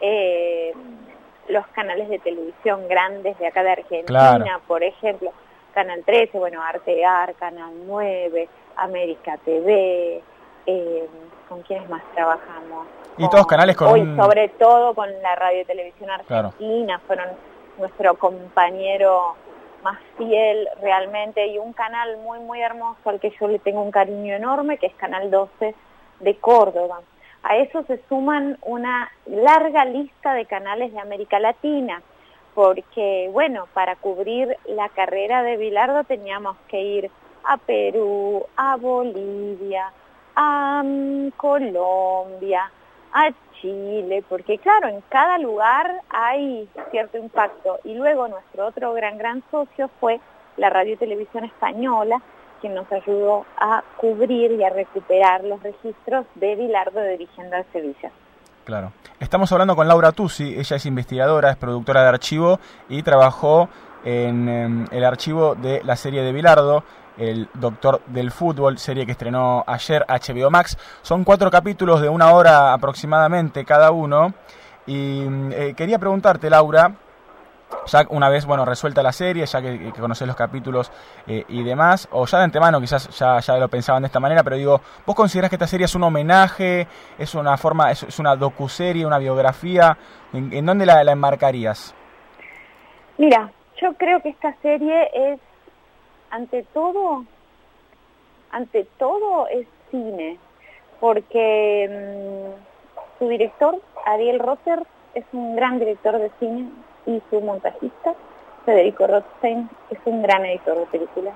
eh, 0.00 0.72
los 1.48 1.66
canales 1.68 2.08
de 2.08 2.18
televisión 2.18 2.88
grandes 2.88 3.38
de 3.38 3.46
acá 3.46 3.62
de 3.62 3.70
Argentina, 3.70 4.60
por 4.66 4.82
ejemplo, 4.82 5.32
Canal 5.72 6.02
13, 6.04 6.38
bueno, 6.38 6.62
Artear, 6.62 7.34
Canal 7.34 7.72
9, 7.86 8.48
América 8.76 9.38
TV, 9.44 10.22
eh, 10.66 11.08
con 11.48 11.62
quienes 11.62 11.88
más 11.88 12.02
trabajamos. 12.14 12.86
Y 13.16 13.28
todos 13.28 13.46
canales 13.46 13.76
con 13.76 13.88
Hoy, 13.88 14.16
sobre 14.16 14.48
todo 14.50 14.94
con 14.94 15.10
la 15.22 15.34
radio 15.36 15.62
y 15.62 15.64
televisión 15.64 16.10
argentina, 16.10 17.00
fueron 17.06 17.28
nuestro 17.78 18.14
compañero 18.14 19.34
más 19.82 19.98
fiel 20.16 20.68
realmente 20.82 21.46
y 21.46 21.58
un 21.58 21.72
canal 21.72 22.18
muy 22.18 22.38
muy 22.40 22.60
hermoso 22.60 23.08
al 23.08 23.20
que 23.20 23.32
yo 23.40 23.48
le 23.48 23.58
tengo 23.58 23.82
un 23.82 23.90
cariño 23.90 24.34
enorme 24.34 24.78
que 24.78 24.86
es 24.86 24.94
Canal 24.94 25.30
12 25.30 25.74
de 26.20 26.36
Córdoba. 26.36 27.00
A 27.42 27.56
eso 27.56 27.82
se 27.84 28.00
suman 28.08 28.58
una 28.62 29.10
larga 29.26 29.84
lista 29.84 30.34
de 30.34 30.44
canales 30.44 30.92
de 30.92 31.00
América 31.00 31.38
Latina, 31.38 32.02
porque 32.54 33.30
bueno, 33.32 33.66
para 33.72 33.96
cubrir 33.96 34.56
la 34.66 34.88
carrera 34.90 35.42
de 35.42 35.56
Bilardo 35.56 36.04
teníamos 36.04 36.56
que 36.68 36.82
ir 36.82 37.10
a 37.44 37.56
Perú, 37.56 38.44
a 38.56 38.76
Bolivia, 38.76 39.90
a 40.36 40.82
mm, 40.84 41.30
Colombia, 41.30 42.70
a 43.12 43.30
Chile, 43.60 44.24
porque 44.28 44.58
claro, 44.58 44.88
en 44.88 45.02
cada 45.08 45.38
lugar 45.38 46.02
hay 46.08 46.68
cierto 46.90 47.18
impacto. 47.18 47.78
Y 47.84 47.94
luego 47.94 48.28
nuestro 48.28 48.66
otro 48.66 48.92
gran, 48.94 49.18
gran 49.18 49.42
socio 49.50 49.90
fue 50.00 50.20
la 50.56 50.70
Radio 50.70 50.94
y 50.94 50.96
Televisión 50.96 51.44
Española, 51.44 52.20
quien 52.60 52.74
nos 52.74 52.90
ayudó 52.92 53.46
a 53.58 53.82
cubrir 53.96 54.52
y 54.52 54.64
a 54.64 54.70
recuperar 54.70 55.44
los 55.44 55.62
registros 55.62 56.26
de 56.34 56.56
Bilardo 56.56 57.02
dirigiendo 57.02 57.56
al 57.56 57.64
Sevilla. 57.72 58.10
Claro. 58.64 58.92
Estamos 59.18 59.50
hablando 59.52 59.74
con 59.74 59.88
Laura 59.88 60.12
Tusi, 60.12 60.58
ella 60.58 60.76
es 60.76 60.86
investigadora, 60.86 61.50
es 61.50 61.56
productora 61.56 62.02
de 62.02 62.08
archivo 62.08 62.60
y 62.88 63.02
trabajó 63.02 63.68
en, 64.04 64.48
en 64.48 64.88
el 64.90 65.04
archivo 65.04 65.54
de 65.54 65.82
la 65.84 65.96
serie 65.96 66.22
de 66.22 66.32
Bilardo 66.32 66.84
el 67.20 67.48
Doctor 67.54 68.00
del 68.06 68.30
Fútbol, 68.30 68.78
serie 68.78 69.04
que 69.04 69.12
estrenó 69.12 69.62
ayer 69.66 70.04
HBO 70.08 70.50
Max. 70.50 70.76
Son 71.02 71.22
cuatro 71.22 71.50
capítulos 71.50 72.00
de 72.00 72.08
una 72.08 72.32
hora 72.32 72.72
aproximadamente 72.72 73.64
cada 73.64 73.90
uno. 73.90 74.32
Y 74.86 75.26
eh, 75.52 75.74
quería 75.76 75.98
preguntarte, 75.98 76.48
Laura, 76.48 76.92
ya 77.86 78.06
una 78.08 78.30
vez 78.30 78.46
bueno 78.46 78.64
resuelta 78.64 79.02
la 79.02 79.12
serie, 79.12 79.44
ya 79.44 79.60
que, 79.60 79.92
conoces 79.92 80.26
los 80.26 80.34
capítulos 80.34 80.90
eh, 81.26 81.44
y 81.48 81.62
demás, 81.62 82.08
o 82.10 82.24
ya 82.24 82.38
de 82.38 82.44
antemano 82.44 82.80
quizás 82.80 83.08
ya, 83.16 83.38
ya 83.38 83.58
lo 83.58 83.68
pensaban 83.68 84.02
de 84.02 84.06
esta 84.06 84.18
manera, 84.18 84.42
pero 84.42 84.56
digo, 84.56 84.80
¿vos 85.06 85.14
considerás 85.14 85.50
que 85.50 85.56
esta 85.56 85.66
serie 85.66 85.84
es 85.84 85.94
un 85.94 86.02
homenaje, 86.02 86.88
es 87.18 87.34
una 87.34 87.56
forma, 87.58 87.90
es, 87.90 88.18
una 88.18 88.34
docuserie, 88.34 89.04
una 89.04 89.18
biografía? 89.18 89.96
¿En, 90.32 90.64
dónde 90.64 90.86
la, 90.86 91.04
la 91.04 91.12
enmarcarías? 91.12 91.94
Mira, 93.18 93.52
yo 93.80 93.92
creo 93.94 94.20
que 94.20 94.30
esta 94.30 94.54
serie 94.62 95.10
es 95.12 95.40
ante 96.30 96.62
todo, 96.72 97.24
ante 98.50 98.84
todo 98.98 99.48
es 99.48 99.66
cine, 99.90 100.38
porque 101.00 101.88
mm, 101.90 103.18
su 103.18 103.28
director, 103.28 103.80
Ariel 104.06 104.38
Rotter, 104.38 104.82
es 105.14 105.24
un 105.32 105.56
gran 105.56 105.78
director 105.78 106.18
de 106.18 106.30
cine 106.38 106.70
y 107.06 107.20
su 107.30 107.40
montajista, 107.40 108.14
Federico 108.64 109.06
Rothstein, 109.06 109.68
es 109.90 109.98
un 110.04 110.22
gran 110.22 110.44
editor 110.44 110.78
de 110.78 110.86
películas. 110.86 111.34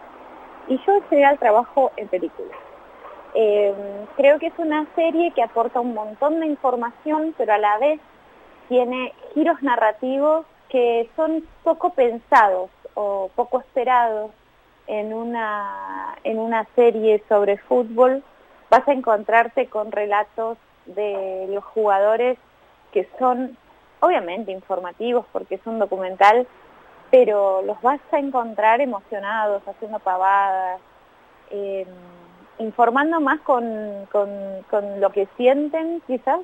Y 0.68 0.78
yo 0.86 1.00
trabajo 1.38 1.90
en 1.96 2.08
películas. 2.08 2.56
Em, 3.34 4.06
creo 4.16 4.38
que 4.38 4.46
es 4.46 4.58
una 4.58 4.86
serie 4.94 5.32
que 5.32 5.42
aporta 5.42 5.80
un 5.80 5.94
montón 5.94 6.40
de 6.40 6.46
información, 6.46 7.34
pero 7.36 7.54
a 7.54 7.58
la 7.58 7.78
vez 7.78 8.00
tiene 8.68 9.12
giros 9.34 9.60
narrativos 9.62 10.46
que 10.68 11.10
son 11.16 11.44
poco 11.64 11.90
pensados 11.90 12.70
o 12.94 13.30
poco 13.34 13.60
esperados 13.60 14.30
en 14.86 15.12
una, 15.12 16.16
en 16.24 16.38
una 16.38 16.66
serie 16.74 17.22
sobre 17.28 17.58
fútbol 17.58 18.22
vas 18.70 18.86
a 18.88 18.92
encontrarte 18.92 19.66
con 19.68 19.92
relatos 19.92 20.58
de 20.86 21.46
los 21.48 21.64
jugadores 21.64 22.38
que 22.92 23.08
son 23.18 23.56
obviamente 24.00 24.52
informativos 24.52 25.24
porque 25.32 25.56
es 25.56 25.66
un 25.66 25.78
documental, 25.78 26.46
pero 27.10 27.62
los 27.62 27.80
vas 27.80 28.00
a 28.12 28.18
encontrar 28.18 28.80
emocionados, 28.80 29.62
haciendo 29.66 29.98
pavadas, 29.98 30.80
em, 31.50 31.86
informando 32.58 33.20
más 33.20 33.40
con, 33.40 34.06
con, 34.12 34.28
con, 34.70 35.00
lo 35.00 35.10
que 35.10 35.26
sienten 35.36 36.02
quizás, 36.06 36.40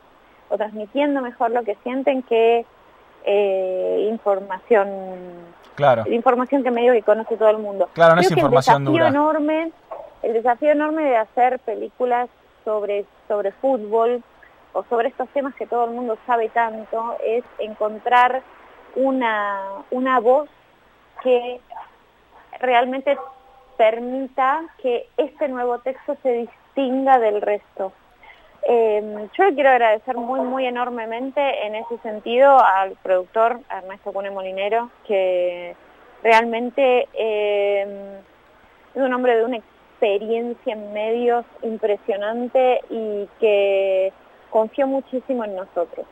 o 0.48 0.56
transmitiendo 0.56 1.20
mejor 1.20 1.50
lo 1.50 1.62
que 1.62 1.76
sienten 1.82 2.22
que 2.22 2.64
eh, 3.24 4.08
información 4.10 4.88
Claro. 5.80 6.04
La 6.06 6.14
información 6.14 6.62
que 6.62 6.70
medio 6.70 6.92
que 6.92 7.02
conoce 7.02 7.36
todo 7.38 7.48
el 7.48 7.58
mundo. 7.58 7.88
Claro, 7.94 8.14
no 8.14 8.20
es 8.20 8.30
información 8.30 8.86
el 8.86 8.92
desafío 8.92 9.06
enorme, 9.06 9.72
el 10.22 10.32
desafío 10.34 10.72
enorme 10.72 11.04
de 11.04 11.16
hacer 11.16 11.58
películas 11.60 12.28
sobre 12.66 13.06
sobre 13.26 13.52
fútbol 13.52 14.22
o 14.74 14.84
sobre 14.84 15.08
estos 15.08 15.28
temas 15.30 15.54
que 15.54 15.66
todo 15.66 15.86
el 15.86 15.92
mundo 15.92 16.18
sabe 16.26 16.50
tanto 16.50 17.16
es 17.24 17.44
encontrar 17.58 18.42
una 18.94 19.62
una 19.90 20.20
voz 20.20 20.50
que 21.22 21.60
realmente 22.60 23.16
permita 23.78 24.60
que 24.82 25.08
este 25.16 25.48
nuevo 25.48 25.78
texto 25.78 26.14
se 26.22 26.32
distinga 26.32 27.18
del 27.18 27.40
resto. 27.40 27.92
Eh, 28.62 29.28
yo 29.38 29.54
quiero 29.54 29.70
agradecer 29.70 30.16
muy, 30.16 30.40
muy 30.40 30.66
enormemente 30.66 31.66
en 31.66 31.74
ese 31.74 31.98
sentido 31.98 32.58
al 32.58 32.96
productor 33.02 33.60
Ernesto 33.70 34.12
Cune 34.12 34.30
Molinero, 34.30 34.90
que 35.06 35.74
realmente 36.22 37.08
eh, 37.14 38.20
es 38.94 39.02
un 39.02 39.12
hombre 39.14 39.36
de 39.36 39.44
una 39.44 39.56
experiencia 39.56 40.72
en 40.72 40.92
medios 40.92 41.44
impresionante 41.62 42.80
y 42.90 43.28
que 43.38 44.12
confió 44.50 44.86
muchísimo 44.86 45.44
en 45.44 45.56
nosotros. 45.56 46.06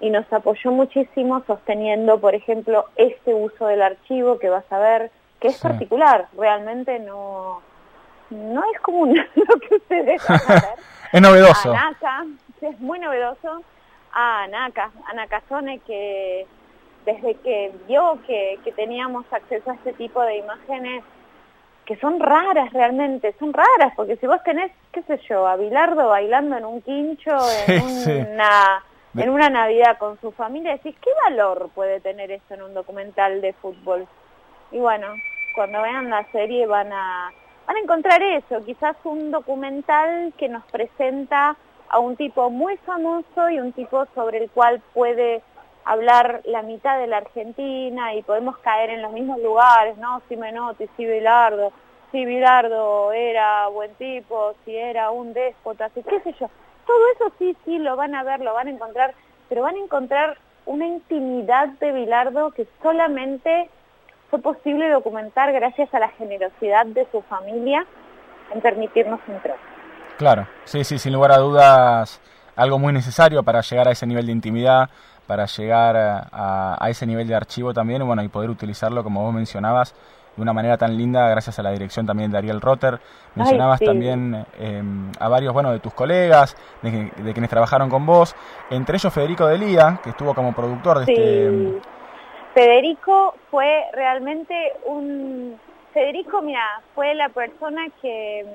Y 0.00 0.08
nos 0.08 0.30
apoyó 0.32 0.70
muchísimo 0.70 1.42
sosteniendo, 1.46 2.18
por 2.18 2.34
ejemplo, 2.34 2.86
este 2.96 3.34
uso 3.34 3.66
del 3.66 3.82
archivo 3.82 4.38
que 4.38 4.48
vas 4.48 4.64
a 4.70 4.78
ver, 4.78 5.10
que 5.38 5.48
es 5.48 5.60
particular, 5.60 6.28
realmente 6.36 6.98
no 6.98 7.60
no 8.30 8.62
es 8.72 8.80
común 8.80 9.14
lo 9.34 9.60
que 9.60 9.76
ustedes 9.76 10.22
es 11.12 11.20
novedoso. 11.20 11.72
A 11.72 11.90
Naka, 11.90 12.26
es 12.60 12.80
muy 12.80 12.98
novedoso. 12.98 13.62
A 14.12 14.46
Naka, 14.48 14.90
a 15.06 15.14
Nakazone 15.14 15.78
que 15.80 16.46
desde 17.04 17.34
que 17.36 17.72
vio 17.86 18.18
que, 18.26 18.58
que 18.64 18.72
teníamos 18.72 19.24
acceso 19.32 19.70
a 19.70 19.74
este 19.74 19.92
tipo 19.94 20.20
de 20.22 20.38
imágenes 20.38 21.02
que 21.90 21.96
son 21.96 22.20
raras 22.20 22.72
realmente, 22.72 23.34
son 23.40 23.52
raras, 23.52 23.92
porque 23.96 24.14
si 24.18 24.26
vos 24.28 24.40
tenés, 24.44 24.70
qué 24.92 25.02
sé 25.02 25.18
yo, 25.28 25.44
a 25.44 25.56
Bilardo 25.56 26.06
bailando 26.06 26.56
en 26.56 26.64
un 26.64 26.80
quincho, 26.82 27.36
en, 27.66 28.28
una, 28.32 28.84
en 29.16 29.28
una 29.28 29.50
Navidad 29.50 29.98
con 29.98 30.16
su 30.20 30.30
familia, 30.30 30.72
decís, 30.72 30.94
¿qué 31.02 31.10
valor 31.24 31.68
puede 31.74 31.98
tener 31.98 32.30
eso 32.30 32.54
en 32.54 32.62
un 32.62 32.74
documental 32.74 33.40
de 33.40 33.54
fútbol? 33.54 34.06
Y 34.70 34.78
bueno, 34.78 35.08
cuando 35.56 35.82
vean 35.82 36.10
la 36.10 36.24
serie 36.30 36.64
van 36.66 36.92
a, 36.92 37.32
van 37.70 37.76
a 37.76 37.80
encontrar 37.82 38.20
eso, 38.20 38.64
quizás 38.64 38.96
un 39.04 39.30
documental 39.30 40.32
que 40.36 40.48
nos 40.48 40.64
presenta 40.72 41.56
a 41.88 42.00
un 42.00 42.16
tipo 42.16 42.50
muy 42.50 42.76
famoso 42.78 43.48
y 43.48 43.60
un 43.60 43.72
tipo 43.72 44.06
sobre 44.12 44.38
el 44.38 44.50
cual 44.50 44.82
puede 44.92 45.40
hablar 45.84 46.40
la 46.46 46.62
mitad 46.62 46.98
de 46.98 47.06
la 47.06 47.18
Argentina 47.18 48.12
y 48.16 48.22
podemos 48.22 48.58
caer 48.58 48.90
en 48.90 49.02
los 49.02 49.12
mismos 49.12 49.40
lugares, 49.40 49.96
¿no? 49.98 50.20
Si 50.28 50.36
Menotti, 50.36 50.88
si 50.96 51.06
Bilardo, 51.06 51.72
si 52.10 52.24
Bilardo 52.24 53.12
era 53.12 53.68
buen 53.68 53.94
tipo, 53.94 54.54
si 54.64 54.74
era 54.74 55.12
un 55.12 55.32
déspota, 55.32 55.90
si 55.90 56.02
qué 56.02 56.18
sé 56.22 56.34
yo. 56.40 56.50
Todo 56.88 57.12
eso 57.14 57.32
sí, 57.38 57.56
sí, 57.64 57.78
lo 57.78 57.94
van 57.94 58.16
a 58.16 58.24
ver, 58.24 58.40
lo 58.40 58.52
van 58.52 58.66
a 58.66 58.72
encontrar, 58.72 59.14
pero 59.48 59.62
van 59.62 59.76
a 59.76 59.84
encontrar 59.84 60.38
una 60.66 60.88
intimidad 60.88 61.68
de 61.68 61.92
Bilardo 61.92 62.50
que 62.50 62.66
solamente 62.82 63.70
fue 64.30 64.40
posible 64.40 64.88
documentar 64.88 65.52
gracias 65.52 65.92
a 65.92 65.98
la 65.98 66.08
generosidad 66.10 66.86
de 66.86 67.06
su 67.10 67.20
familia 67.22 67.84
en 68.54 68.60
permitirnos 68.60 69.20
entrar. 69.28 69.56
Claro, 70.18 70.46
sí, 70.64 70.84
sí, 70.84 70.98
sin 70.98 71.12
lugar 71.12 71.32
a 71.32 71.38
dudas, 71.38 72.20
algo 72.56 72.78
muy 72.78 72.92
necesario 72.92 73.42
para 73.42 73.60
llegar 73.60 73.88
a 73.88 73.90
ese 73.90 74.06
nivel 74.06 74.26
de 74.26 74.32
intimidad, 74.32 74.88
para 75.26 75.46
llegar 75.46 75.96
a, 75.96 76.86
ese 76.88 77.06
nivel 77.06 77.26
de 77.26 77.34
archivo 77.34 77.72
también 77.72 78.04
bueno, 78.06 78.22
y 78.22 78.28
poder 78.28 78.50
utilizarlo, 78.50 79.02
como 79.02 79.22
vos 79.22 79.34
mencionabas, 79.34 79.94
de 80.36 80.42
una 80.42 80.52
manera 80.52 80.76
tan 80.76 80.96
linda 80.96 81.28
gracias 81.28 81.58
a 81.58 81.62
la 81.62 81.70
dirección 81.70 82.06
también 82.06 82.30
de 82.30 82.38
Ariel 82.38 82.60
Rotter. 82.60 83.00
Mencionabas 83.34 83.80
también 83.80 84.46
em, 84.58 85.10
a 85.18 85.28
varios 85.28 85.52
bueno, 85.52 85.72
de 85.72 85.80
tus 85.80 85.94
colegas, 85.94 86.56
de, 86.82 87.32
quienes 87.32 87.50
trabajaron 87.50 87.88
con 87.88 88.06
vos, 88.06 88.34
entre 88.70 88.96
ellos 88.96 89.12
Federico 89.12 89.46
Delía, 89.46 90.00
que 90.02 90.10
estuvo 90.10 90.34
como 90.34 90.52
productor 90.52 91.04
de 91.04 91.12
este... 91.12 91.99
Federico 92.54 93.34
fue 93.50 93.84
realmente 93.92 94.72
un... 94.84 95.58
Federico, 95.92 96.40
mira, 96.40 96.82
fue 96.94 97.14
la 97.14 97.28
persona 97.30 97.88
que, 98.00 98.46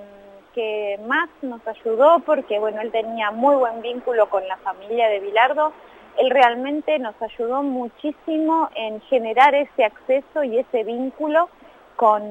que 0.53 0.99
más 1.05 1.29
nos 1.41 1.65
ayudó 1.67 2.19
porque, 2.19 2.59
bueno, 2.59 2.81
él 2.81 2.91
tenía 2.91 3.31
muy 3.31 3.55
buen 3.55 3.81
vínculo 3.81 4.29
con 4.29 4.47
la 4.47 4.55
familia 4.57 5.09
de 5.09 5.19
Bilardo 5.19 5.73
él 6.17 6.29
realmente 6.29 6.97
nos 6.99 7.19
ayudó 7.21 7.61
muchísimo 7.63 8.69
en 8.75 9.01
generar 9.01 9.53
ese 9.53 9.83
acceso 9.83 10.43
y 10.43 10.59
ese 10.59 10.83
vínculo 10.83 11.49
con, 11.95 12.23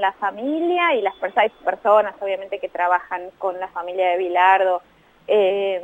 la 0.00 0.12
familia 0.14 0.96
y 0.96 1.02
las 1.02 1.14
personas, 1.14 2.12
obviamente 2.18 2.58
que 2.58 2.68
trabajan 2.68 3.30
con 3.38 3.60
la 3.60 3.68
familia 3.68 4.08
de 4.08 4.16
Bilardo. 4.16 4.82
Eh, 5.28 5.80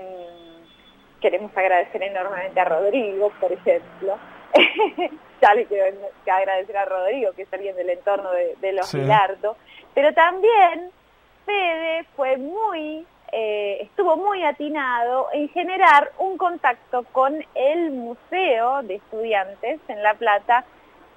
queremos 1.21 1.57
agradecer 1.57 2.03
enormemente 2.03 2.59
a 2.59 2.65
Rodrigo, 2.65 3.31
por 3.41 3.53
ejemplo. 3.53 4.19
ya 5.41 5.55
le 5.55 5.67
quiero 5.67 5.97
agradecer 6.27 6.77
a 6.77 6.85
Rodrigo, 6.85 7.33
que 7.33 7.43
es 7.43 7.53
alguien 7.53 7.77
del 7.77 7.91
entorno 7.91 8.31
de, 8.31 8.73
los 8.73 8.93
Bilardo. 8.93 9.57
Pero 9.95 10.13
también 10.15 10.91
Fede 11.45 12.05
fue 12.17 12.37
muy 12.37 13.07
eh, 13.37 13.79
estuvo 13.83 14.17
muy 14.17 14.45
atinado 14.45 15.27
en 15.33 15.49
generar 15.49 16.13
un 16.19 16.39
contacto 16.39 17.05
con 17.11 17.45
el 17.57 17.91
Museo 17.91 18.85
de 18.85 18.95
Estudiantes 18.95 19.81
en 19.89 20.03
La 20.05 20.15
Plata, 20.15 20.65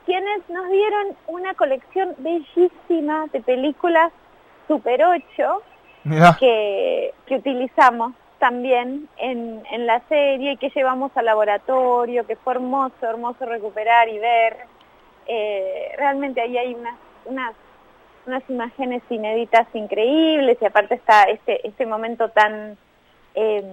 quienes 0.03 0.49
nos 0.49 0.67
dieron 0.67 1.15
una 1.27 1.53
colección 1.53 2.15
bellísima 2.17 3.27
de 3.31 3.41
películas 3.41 4.11
Super 4.67 5.03
8 5.03 5.61
que, 6.39 7.13
que, 7.27 7.35
utilizamos 7.35 8.13
también 8.39 9.09
en, 9.17 9.63
en, 9.71 9.87
la 9.87 10.01
serie 10.07 10.53
y 10.53 10.57
que 10.57 10.69
llevamos 10.69 11.11
al 11.15 11.25
laboratorio, 11.25 12.25
que 12.25 12.35
fue 12.35 12.53
hermoso, 12.53 12.95
hermoso 13.01 13.45
recuperar 13.45 14.09
y 14.09 14.19
ver. 14.19 14.57
Eh, 15.27 15.91
realmente 15.97 16.41
ahí 16.41 16.57
hay 16.57 16.73
unas, 16.73 16.95
unas 17.25 17.53
unas 18.27 18.43
imágenes 18.49 19.01
inéditas 19.09 19.67
increíbles 19.73 20.57
y 20.61 20.65
aparte 20.65 20.95
está 20.95 21.23
este, 21.23 21.65
este 21.65 21.85
momento 21.85 22.29
tan, 22.29 22.77
eh, 23.33 23.63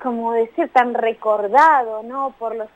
como 0.00 0.32
decir, 0.32 0.70
tan 0.72 0.94
recordado, 0.94 2.02
¿no? 2.04 2.34
Por 2.38 2.54
los, 2.54 2.68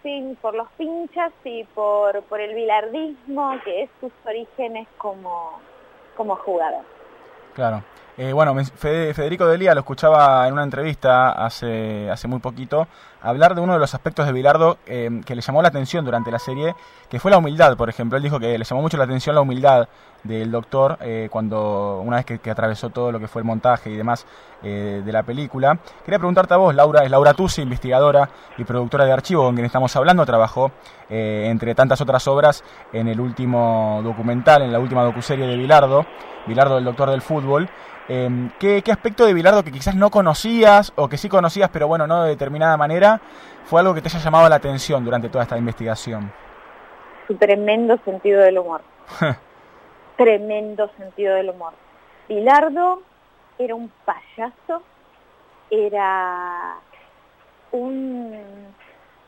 por 0.42 0.54
los 0.54 0.68
pinchas 0.72 1.32
y 1.44 1.64
por, 1.64 2.22
por 2.24 2.40
el 2.40 2.54
bilardismo, 2.54 3.54
que 3.64 3.84
es 3.84 3.90
sus 4.00 4.12
orígenes 4.26 4.88
como, 4.98 5.60
como 6.16 6.36
jugador. 6.36 6.82
Claro. 7.54 7.82
Eh, 8.20 8.32
bueno, 8.32 8.52
Federico 8.64 9.46
Delía 9.46 9.74
lo 9.74 9.80
escuchaba 9.80 10.48
en 10.48 10.52
una 10.52 10.64
entrevista 10.64 11.30
hace, 11.30 12.10
hace 12.10 12.26
muy 12.26 12.40
poquito 12.40 12.88
hablar 13.20 13.54
de 13.54 13.60
uno 13.60 13.72
de 13.72 13.78
los 13.78 13.94
aspectos 13.94 14.26
de 14.26 14.32
Bilardo 14.32 14.78
eh, 14.86 15.20
que 15.24 15.34
le 15.34 15.42
llamó 15.42 15.62
la 15.62 15.68
atención 15.68 16.04
durante 16.04 16.30
la 16.30 16.38
serie, 16.38 16.74
que 17.08 17.18
fue 17.18 17.30
la 17.30 17.38
humildad, 17.38 17.76
por 17.76 17.88
ejemplo. 17.88 18.16
Él 18.16 18.22
dijo 18.22 18.38
que 18.38 18.56
le 18.56 18.64
llamó 18.64 18.82
mucho 18.82 18.96
la 18.96 19.04
atención 19.04 19.34
la 19.34 19.40
humildad 19.40 19.88
del 20.24 20.50
doctor 20.50 20.98
eh, 21.00 21.28
cuando 21.30 22.02
una 22.04 22.16
vez 22.16 22.26
que, 22.26 22.50
atravesó 22.50 22.90
todo 22.90 23.12
lo 23.12 23.20
que 23.20 23.28
fue 23.28 23.40
el 23.40 23.46
montaje 23.46 23.90
y 23.90 23.96
demás 23.96 24.26
de 24.60 25.12
la 25.12 25.22
película. 25.22 25.78
Quería 26.04 26.18
preguntarte 26.18 26.52
a 26.52 26.56
vos, 26.56 26.74
Laura, 26.74 27.04
es 27.04 27.10
Laura 27.12 27.32
Tusi, 27.32 27.62
investigadora 27.62 28.28
y 28.56 28.64
productora 28.64 29.04
de 29.04 29.12
archivo 29.12 29.44
con 29.44 29.54
quien 29.54 29.64
estamos 29.64 29.94
hablando, 29.94 30.26
trabajó 30.26 30.72
entre 31.08 31.76
tantas 31.76 32.00
otras 32.00 32.26
obras 32.26 32.64
en 32.92 33.06
el 33.06 33.20
último 33.20 34.00
documental, 34.02 34.62
en 34.62 34.72
la 34.72 34.80
última 34.80 35.04
docuserie 35.04 35.46
de 35.46 35.56
Bilardo, 35.56 36.04
Bilardo 36.48 36.76
el 36.76 36.84
doctor 36.84 37.08
del 37.10 37.22
fútbol. 37.22 37.70
Em, 38.08 38.50
¿qué, 38.58 38.82
aspecto 38.90 39.26
de 39.26 39.34
Bilardo 39.34 39.62
que 39.62 39.70
quizás 39.70 39.94
no 39.94 40.10
conocías 40.10 40.94
o 40.96 41.10
que 41.10 41.18
sí 41.18 41.28
conocías, 41.28 41.68
pero 41.70 41.86
bueno, 41.88 42.06
no 42.06 42.22
de 42.22 42.30
determinada 42.30 42.74
manera, 42.78 43.07
fue 43.64 43.80
algo 43.80 43.94
que 43.94 44.02
te 44.02 44.08
haya 44.08 44.18
llamado 44.18 44.48
la 44.48 44.56
atención 44.56 45.04
durante 45.04 45.28
toda 45.28 45.44
esta 45.44 45.56
investigación? 45.58 46.32
Su 47.26 47.36
tremendo 47.36 47.98
sentido 48.04 48.40
del 48.42 48.58
humor. 48.58 48.82
tremendo 50.16 50.90
sentido 50.96 51.34
del 51.34 51.50
humor. 51.50 51.72
Bilardo 52.28 53.02
era 53.58 53.74
un 53.74 53.90
payaso, 54.04 54.82
era 55.70 56.76
un... 57.72 58.34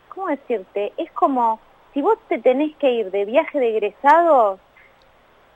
¿Cómo 0.08 0.28
decirte? 0.28 0.92
Es 0.96 1.10
como 1.12 1.60
si 1.94 2.02
vos 2.02 2.18
te 2.28 2.38
tenés 2.38 2.74
que 2.76 2.90
ir 2.90 3.10
de 3.10 3.24
viaje 3.24 3.58
de 3.58 3.70
egresados 3.70 4.60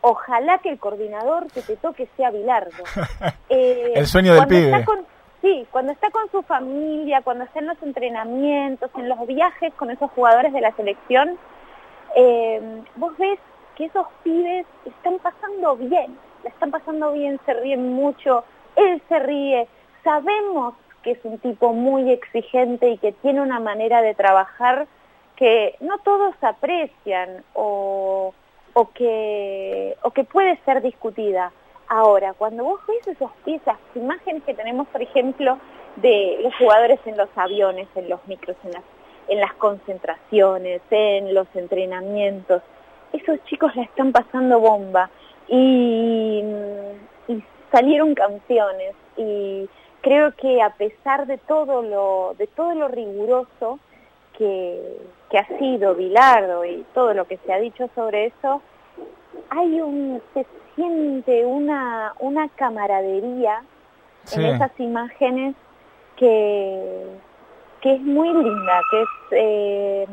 ojalá 0.06 0.58
que 0.58 0.68
el 0.68 0.78
coordinador 0.78 1.50
que 1.50 1.62
te 1.62 1.76
toque 1.76 2.08
sea 2.16 2.30
Bilardo. 2.30 2.84
Eh, 3.48 3.92
el 3.96 4.06
sueño 4.06 4.34
del 4.34 4.46
pibe. 4.46 4.84
Sí, 5.44 5.66
cuando 5.70 5.92
está 5.92 6.10
con 6.10 6.30
su 6.30 6.42
familia, 6.42 7.20
cuando 7.20 7.44
está 7.44 7.58
en 7.58 7.66
los 7.66 7.82
entrenamientos, 7.82 8.90
en 8.96 9.10
los 9.10 9.26
viajes 9.26 9.74
con 9.74 9.90
esos 9.90 10.10
jugadores 10.12 10.54
de 10.54 10.62
la 10.62 10.72
selección, 10.72 11.38
eh, 12.16 12.82
vos 12.96 13.16
ves 13.18 13.38
que 13.76 13.84
esos 13.84 14.06
pibes 14.22 14.66
están 14.86 15.18
pasando 15.18 15.76
bien, 15.76 16.18
la 16.42 16.48
están 16.48 16.70
pasando 16.70 17.12
bien, 17.12 17.38
se 17.44 17.52
ríen 17.52 17.92
mucho, 17.92 18.44
él 18.76 19.02
se 19.08 19.18
ríe, 19.18 19.68
sabemos 20.02 20.74
que 21.02 21.10
es 21.10 21.18
un 21.24 21.38
tipo 21.38 21.74
muy 21.74 22.10
exigente 22.10 22.88
y 22.88 22.98
que 22.98 23.12
tiene 23.12 23.42
una 23.42 23.60
manera 23.60 24.00
de 24.00 24.14
trabajar 24.14 24.86
que 25.36 25.76
no 25.80 25.98
todos 25.98 26.34
aprecian 26.42 27.44
o 27.52 28.32
o 28.74 28.90
que, 28.90 29.96
o 30.02 30.10
que 30.10 30.24
puede 30.24 30.58
ser 30.64 30.82
discutida. 30.82 31.52
Ahora, 31.88 32.32
cuando 32.34 32.64
vos 32.64 32.80
ves 32.88 33.06
esas 33.06 33.30
piezas, 33.44 33.76
imágenes 33.94 34.42
que 34.44 34.54
tenemos, 34.54 34.86
por 34.88 35.02
ejemplo, 35.02 35.58
de 35.96 36.38
los 36.42 36.54
jugadores 36.56 36.98
en 37.04 37.16
los 37.16 37.28
aviones, 37.36 37.88
en 37.94 38.08
los 38.08 38.26
micros, 38.26 38.56
en 38.64 38.72
las, 38.72 38.82
en 39.28 39.40
las 39.40 39.52
concentraciones, 39.54 40.80
en 40.90 41.34
los 41.34 41.46
entrenamientos, 41.54 42.62
esos 43.12 43.42
chicos 43.44 43.74
la 43.76 43.82
están 43.82 44.12
pasando 44.12 44.58
bomba 44.58 45.10
y, 45.48 46.42
y 47.28 47.44
salieron 47.70 48.14
campeones. 48.14 48.94
Y 49.16 49.68
creo 50.00 50.32
que 50.32 50.62
a 50.62 50.70
pesar 50.70 51.26
de 51.26 51.38
todo 51.38 51.82
lo, 51.82 52.34
de 52.38 52.46
todo 52.48 52.74
lo 52.74 52.88
riguroso, 52.88 53.78
que, 54.36 54.98
que 55.30 55.38
ha 55.38 55.46
sido 55.58 55.94
Bilardo 55.94 56.64
y 56.64 56.84
todo 56.92 57.14
lo 57.14 57.26
que 57.26 57.38
se 57.38 57.52
ha 57.52 57.58
dicho 57.58 57.88
sobre 57.94 58.26
eso, 58.26 58.62
hay 59.50 59.80
un, 59.80 60.20
se 60.32 60.46
siente 60.74 61.46
una, 61.46 62.14
una 62.18 62.48
camaradería 62.50 63.62
en 64.32 64.44
esas 64.46 64.72
imágenes 64.78 65.54
que, 66.16 67.06
que 67.80 67.94
es 67.94 68.00
muy 68.00 68.28
linda, 68.32 68.80
que 68.90 69.02
es 69.02 69.08
eh, 69.32 70.06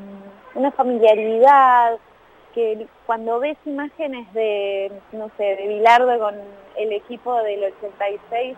una 0.56 0.72
familiaridad, 0.72 1.98
que 2.54 2.88
cuando 3.06 3.40
ves 3.40 3.58
imágenes 3.66 4.32
de, 4.34 4.92
no 5.14 5.32
sé, 5.38 5.56
de 5.56 5.68
Bilardo 5.68 6.20
con 6.20 6.36
el 6.78 6.92
equipo 6.92 7.36
del 7.44 7.64
86 7.64 8.58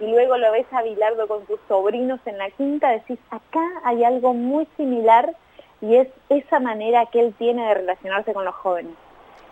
y 0.00 0.06
luego 0.06 0.36
lo 0.36 0.52
ves 0.52 0.66
a 0.72 0.82
Bilardo 0.82 1.26
con 1.26 1.46
sus 1.46 1.58
sobrinos 1.68 2.20
en 2.26 2.38
la 2.38 2.50
quinta, 2.50 2.90
decís, 2.90 3.18
acá 3.30 3.64
hay 3.84 4.04
algo 4.04 4.34
muy 4.34 4.66
similar 4.76 5.34
y 5.80 5.96
es 5.96 6.08
esa 6.28 6.60
manera 6.60 7.06
que 7.06 7.20
él 7.20 7.34
tiene 7.38 7.66
de 7.66 7.74
relacionarse 7.74 8.32
con 8.32 8.44
los 8.44 8.54
jóvenes. 8.54 8.92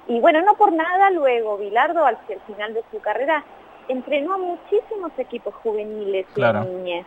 Y 0.06 0.20
bueno, 0.20 0.42
no 0.42 0.54
por 0.54 0.72
nada 0.72 1.10
luego 1.10 1.56
Bilardo 1.56 2.04
al, 2.04 2.18
final 2.46 2.74
de 2.74 2.84
su 2.90 3.00
carrera 3.00 3.44
entrenó 3.88 4.34
a 4.34 4.38
muchísimos 4.38 5.12
equipos 5.18 5.54
juveniles 5.56 6.26
y 6.36 6.40
niñez. 6.40 7.06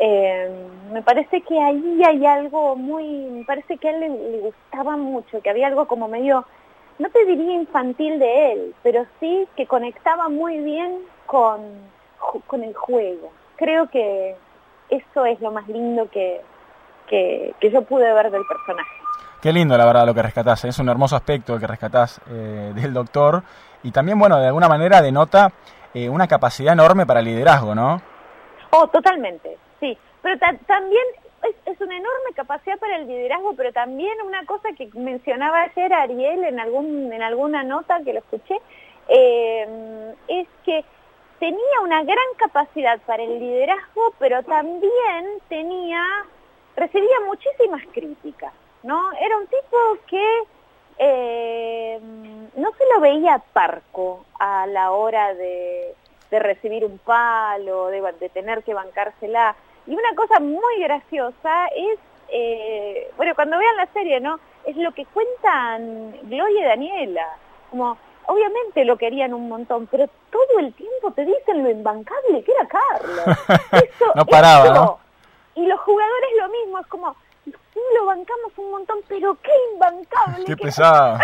Eh, 0.00 0.48
me 0.92 1.02
parece 1.02 1.40
que 1.40 1.60
ahí 1.60 2.00
hay 2.04 2.24
algo 2.24 2.76
muy, 2.76 3.04
me 3.04 3.44
parece 3.44 3.78
que 3.78 3.88
a 3.88 3.90
él 3.90 4.00
le, 4.00 4.38
gustaba 4.38 4.96
mucho, 4.96 5.40
que 5.42 5.50
había 5.50 5.66
algo 5.66 5.88
como 5.88 6.06
medio, 6.06 6.44
no 7.00 7.10
te 7.10 7.24
diría 7.24 7.54
infantil 7.54 8.20
de 8.20 8.52
él, 8.52 8.74
pero 8.84 9.06
sí 9.18 9.48
que 9.56 9.66
conectaba 9.66 10.28
muy 10.28 10.58
bien 10.58 11.00
con, 11.26 11.60
con 12.46 12.62
el 12.62 12.74
juego. 12.74 13.32
Creo 13.56 13.90
que 13.90 14.36
eso 14.88 15.26
es 15.26 15.40
lo 15.40 15.50
más 15.50 15.66
lindo 15.68 16.08
que, 16.10 16.40
que, 17.08 17.54
yo 17.70 17.82
pude 17.82 18.12
ver 18.12 18.30
del 18.30 18.46
personaje. 18.46 18.97
Qué 19.40 19.52
lindo, 19.52 19.78
la 19.78 19.86
verdad, 19.86 20.04
lo 20.04 20.14
que 20.14 20.22
rescatás. 20.22 20.64
¿eh? 20.64 20.68
Es 20.68 20.78
un 20.80 20.88
hermoso 20.88 21.14
aspecto 21.14 21.54
el 21.54 21.60
que 21.60 21.66
rescatás 21.66 22.20
eh, 22.30 22.72
del 22.74 22.92
doctor. 22.92 23.42
Y 23.82 23.92
también, 23.92 24.18
bueno, 24.18 24.38
de 24.38 24.48
alguna 24.48 24.68
manera 24.68 25.00
denota 25.00 25.52
eh, 25.94 26.08
una 26.08 26.26
capacidad 26.26 26.72
enorme 26.72 27.06
para 27.06 27.22
liderazgo, 27.22 27.74
¿no? 27.74 28.02
Oh, 28.70 28.88
totalmente, 28.88 29.56
sí. 29.78 29.96
Pero 30.22 30.36
también 30.66 31.04
es, 31.64 31.80
una 31.80 31.96
enorme 31.96 32.32
capacidad 32.34 32.76
para 32.78 32.96
el 32.96 33.06
liderazgo, 33.06 33.54
pero 33.54 33.72
también 33.72 34.12
una 34.26 34.44
cosa 34.44 34.70
que 34.76 34.90
mencionaba 34.94 35.62
ayer 35.62 35.92
Ariel 35.92 36.44
en, 36.44 36.58
algún, 36.58 37.12
en 37.12 37.22
alguna 37.22 37.62
nota 37.62 38.00
que 38.04 38.12
lo 38.12 38.18
escuché, 38.18 38.56
es 39.08 40.48
que 40.64 40.84
tenía 41.38 41.80
una 41.82 42.02
gran 42.02 42.26
capacidad 42.36 42.98
para 43.06 43.22
el 43.22 43.38
liderazgo, 43.38 44.12
pero 44.18 44.42
también 44.42 45.24
tenía 45.48 46.02
recibía 46.78 47.20
muchísimas 47.26 47.82
críticas, 47.92 48.52
¿no? 48.82 49.12
Era 49.20 49.36
un 49.36 49.46
tipo 49.46 49.76
que 50.06 50.42
eh, 50.98 52.00
no 52.56 52.72
se 52.72 52.84
lo 52.94 53.00
veía 53.00 53.42
parco 53.52 54.24
a 54.38 54.66
la 54.66 54.90
hora 54.90 55.34
de, 55.34 55.94
recibir 56.30 56.84
un 56.84 56.98
palo, 56.98 57.86
de, 57.86 58.00
de, 58.20 58.28
tener 58.28 58.62
que 58.62 58.74
bancársela. 58.74 59.54
Y 59.86 59.92
una 59.92 60.14
cosa 60.14 60.40
muy 60.40 60.80
graciosa 60.80 61.66
es, 61.74 61.98
eh, 62.28 63.10
bueno, 63.16 63.34
cuando 63.34 63.58
vean 63.58 63.76
la 63.76 63.86
serie, 63.86 64.20
¿no? 64.20 64.38
Es 64.64 64.76
lo 64.76 64.92
que 64.92 65.06
cuentan 65.06 66.18
Gloria 66.24 66.60
y 66.60 66.64
Daniela. 66.64 67.26
Como, 67.70 67.96
obviamente 68.26 68.84
lo 68.84 68.98
querían 68.98 69.32
un 69.32 69.48
montón, 69.48 69.86
pero 69.86 70.08
todo 70.30 70.58
el 70.58 70.74
tiempo 70.74 71.10
te 71.12 71.24
dicen 71.24 71.62
lo 71.62 71.70
imbancable 71.70 72.42
que 72.44 72.52
era 72.52 72.66
Carlos. 72.66 73.38
Eso, 73.72 74.12
no 74.14 74.26
paraba, 74.26 74.68
¿no? 74.70 74.98
Y 75.54 75.66
los 75.66 75.80
jugadores 75.80 76.30
lo 76.38 76.48
mismo, 76.50 76.78
es 76.78 76.86
como, 76.86 77.16
sí, 77.78 77.96
lo 77.98 78.06
bancamos 78.06 78.52
un 78.56 78.70
montón, 78.70 78.98
pero 79.08 79.36
qué 79.42 79.50
imbancable. 79.74 80.44
Qué 80.44 80.56
pesado. 80.56 81.18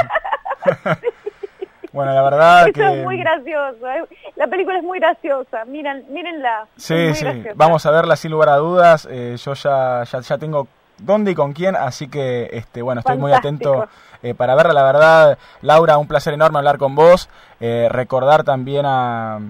bueno, 1.92 2.14
la 2.14 2.22
verdad 2.22 2.68
Eso 2.68 2.82
es 2.82 3.04
muy 3.04 3.18
gracioso. 3.18 3.88
¿eh? 3.88 4.04
La 4.36 4.46
película 4.46 4.78
es 4.78 4.84
muy 4.84 4.98
graciosa. 4.98 5.64
Miren, 5.64 6.04
mírenla. 6.10 6.66
Sí, 6.76 7.14
sí. 7.14 7.26
Vamos 7.54 7.84
a 7.86 7.90
verla 7.90 8.16
sin 8.16 8.30
lugar 8.30 8.48
a 8.48 8.56
dudas. 8.56 9.08
Eh, 9.10 9.36
yo 9.38 9.54
ya, 9.54 10.04
ya, 10.04 10.20
ya 10.20 10.38
tengo 10.38 10.68
dónde 10.98 11.32
y 11.32 11.34
con 11.34 11.52
quién, 11.52 11.74
así 11.74 12.08
que 12.08 12.48
este 12.52 12.80
bueno, 12.80 13.00
estoy 13.00 13.18
muy 13.18 13.32
atento 13.32 13.88
eh, 14.22 14.34
para 14.34 14.54
verla. 14.54 14.72
La 14.72 14.84
verdad, 14.84 15.38
Laura, 15.62 15.98
un 15.98 16.06
placer 16.06 16.34
enorme 16.34 16.58
hablar 16.58 16.78
con 16.78 16.94
vos. 16.94 17.28
recordar 17.60 18.44
también 18.44 18.84
a 18.86 19.40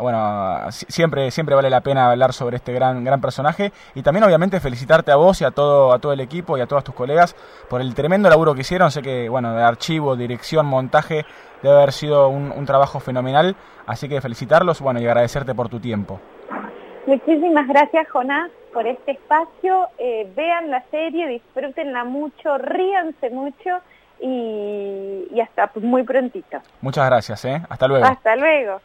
bueno, 0.00 0.70
siempre, 0.70 1.30
siempre 1.30 1.54
vale 1.54 1.70
la 1.70 1.80
pena 1.80 2.10
hablar 2.10 2.32
sobre 2.32 2.56
este 2.56 2.72
gran, 2.72 3.04
gran 3.04 3.20
personaje 3.20 3.72
y 3.94 4.02
también 4.02 4.24
obviamente 4.24 4.60
felicitarte 4.60 5.12
a 5.12 5.16
vos 5.16 5.40
y 5.40 5.44
a 5.44 5.50
todo, 5.50 5.92
a 5.92 5.98
todo 5.98 6.12
el 6.12 6.20
equipo 6.20 6.56
y 6.56 6.60
a 6.60 6.66
todos 6.66 6.84
tus 6.84 6.94
colegas 6.94 7.34
por 7.68 7.80
el 7.80 7.94
tremendo 7.94 8.28
laburo 8.28 8.54
que 8.54 8.62
hicieron. 8.62 8.90
Sé 8.90 9.02
que, 9.02 9.28
bueno, 9.28 9.54
de 9.54 9.62
archivo, 9.62 10.16
dirección, 10.16 10.66
montaje, 10.66 11.24
debe 11.62 11.76
haber 11.76 11.92
sido 11.92 12.28
un, 12.28 12.66
trabajo 12.66 13.00
fenomenal, 13.00 13.56
así 13.86 14.08
que 14.08 14.20
felicitarlos, 14.20 14.80
bueno, 14.80 15.00
y 15.00 15.06
agradecerte 15.06 15.54
por 15.54 15.68
tu 15.68 15.80
tiempo. 15.80 16.20
Muchísimas 17.06 17.66
gracias, 17.66 18.08
Jonás, 18.08 18.50
por 18.72 18.86
este 18.86 19.12
espacio. 19.12 19.88
Eh, 19.98 20.30
vean 20.36 20.70
la 20.70 20.82
serie, 20.90 21.26
disfrútenla 21.26 22.04
mucho, 22.04 22.58
ríanse 22.58 23.30
mucho 23.30 23.78
y, 24.20 25.26
y 25.32 25.40
hasta 25.40 25.70
muy 25.80 26.04
prontito. 26.04 26.58
Muchas 26.80 27.06
gracias, 27.06 27.44
¿eh? 27.44 27.62
Hasta 27.68 27.88
luego. 27.88 28.04
Hasta 28.04 28.36
luego. 28.36 28.80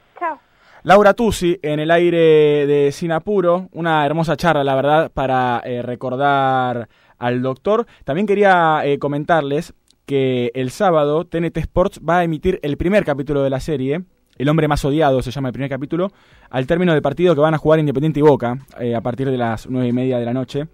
Laura 0.86 1.16
Tusi 1.16 1.58
en 1.64 1.80
el 1.80 1.90
aire 1.90 2.68
de 2.68 2.92
Sinapuro, 2.92 3.70
una 3.72 4.06
hermosa 4.06 4.38
charla, 4.38 4.64
la 4.64 4.76
verdad, 4.76 5.12
para 5.12 5.60
eh, 5.66 5.82
recordar 5.82 6.90
al 7.18 7.42
doctor. 7.42 7.88
También 8.04 8.28
quería 8.28 8.82
eh, 8.86 9.00
comentarles 9.00 9.74
que 10.06 10.52
el 10.54 10.70
sábado 10.70 11.26
TNT 11.26 11.58
Sports 11.58 12.02
va 12.08 12.20
a 12.20 12.24
emitir 12.24 12.60
el 12.62 12.78
primer 12.78 13.04
capítulo 13.04 13.42
de 13.42 13.50
la 13.50 13.60
serie, 13.62 14.04
El 14.38 14.48
hombre 14.48 14.68
más 14.68 14.86
odiado 14.86 15.24
se 15.24 15.32
llama 15.32 15.48
el 15.48 15.54
primer 15.54 15.72
capítulo, 15.72 16.12
al 16.52 16.68
término 16.68 16.94
del 16.94 17.02
partido 17.02 17.34
que 17.34 17.42
van 17.42 17.56
a 17.56 17.58
jugar 17.58 17.80
Independiente 17.80 18.20
y 18.20 18.24
Boca 18.24 18.60
eh, 18.80 18.94
a 18.94 19.02
partir 19.02 19.32
de 19.32 19.38
las 19.38 19.68
nueve 19.68 19.88
y 19.88 19.94
media 19.94 20.20
de 20.20 20.26
la 20.26 20.34
noche 20.34 20.68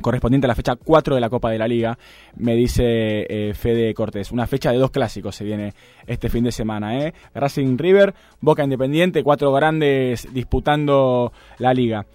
correspondiente 0.00 0.46
a 0.46 0.48
la 0.48 0.54
fecha 0.54 0.76
4 0.76 1.14
de 1.14 1.20
la 1.20 1.30
Copa 1.30 1.50
de 1.50 1.58
la 1.58 1.68
Liga, 1.68 1.98
me 2.36 2.54
dice 2.54 3.26
eh, 3.28 3.54
Fede 3.54 3.92
Cortés. 3.94 4.32
Una 4.32 4.46
fecha 4.46 4.72
de 4.72 4.78
dos 4.78 4.90
clásicos 4.90 5.36
se 5.36 5.44
viene 5.44 5.74
este 6.06 6.28
fin 6.28 6.44
de 6.44 6.52
semana. 6.52 6.98
¿eh? 6.98 7.14
Racing 7.34 7.76
River, 7.78 8.14
Boca 8.40 8.64
Independiente, 8.64 9.22
cuatro 9.22 9.52
grandes 9.52 10.32
disputando 10.32 11.32
la 11.58 11.74
liga. 11.74 12.06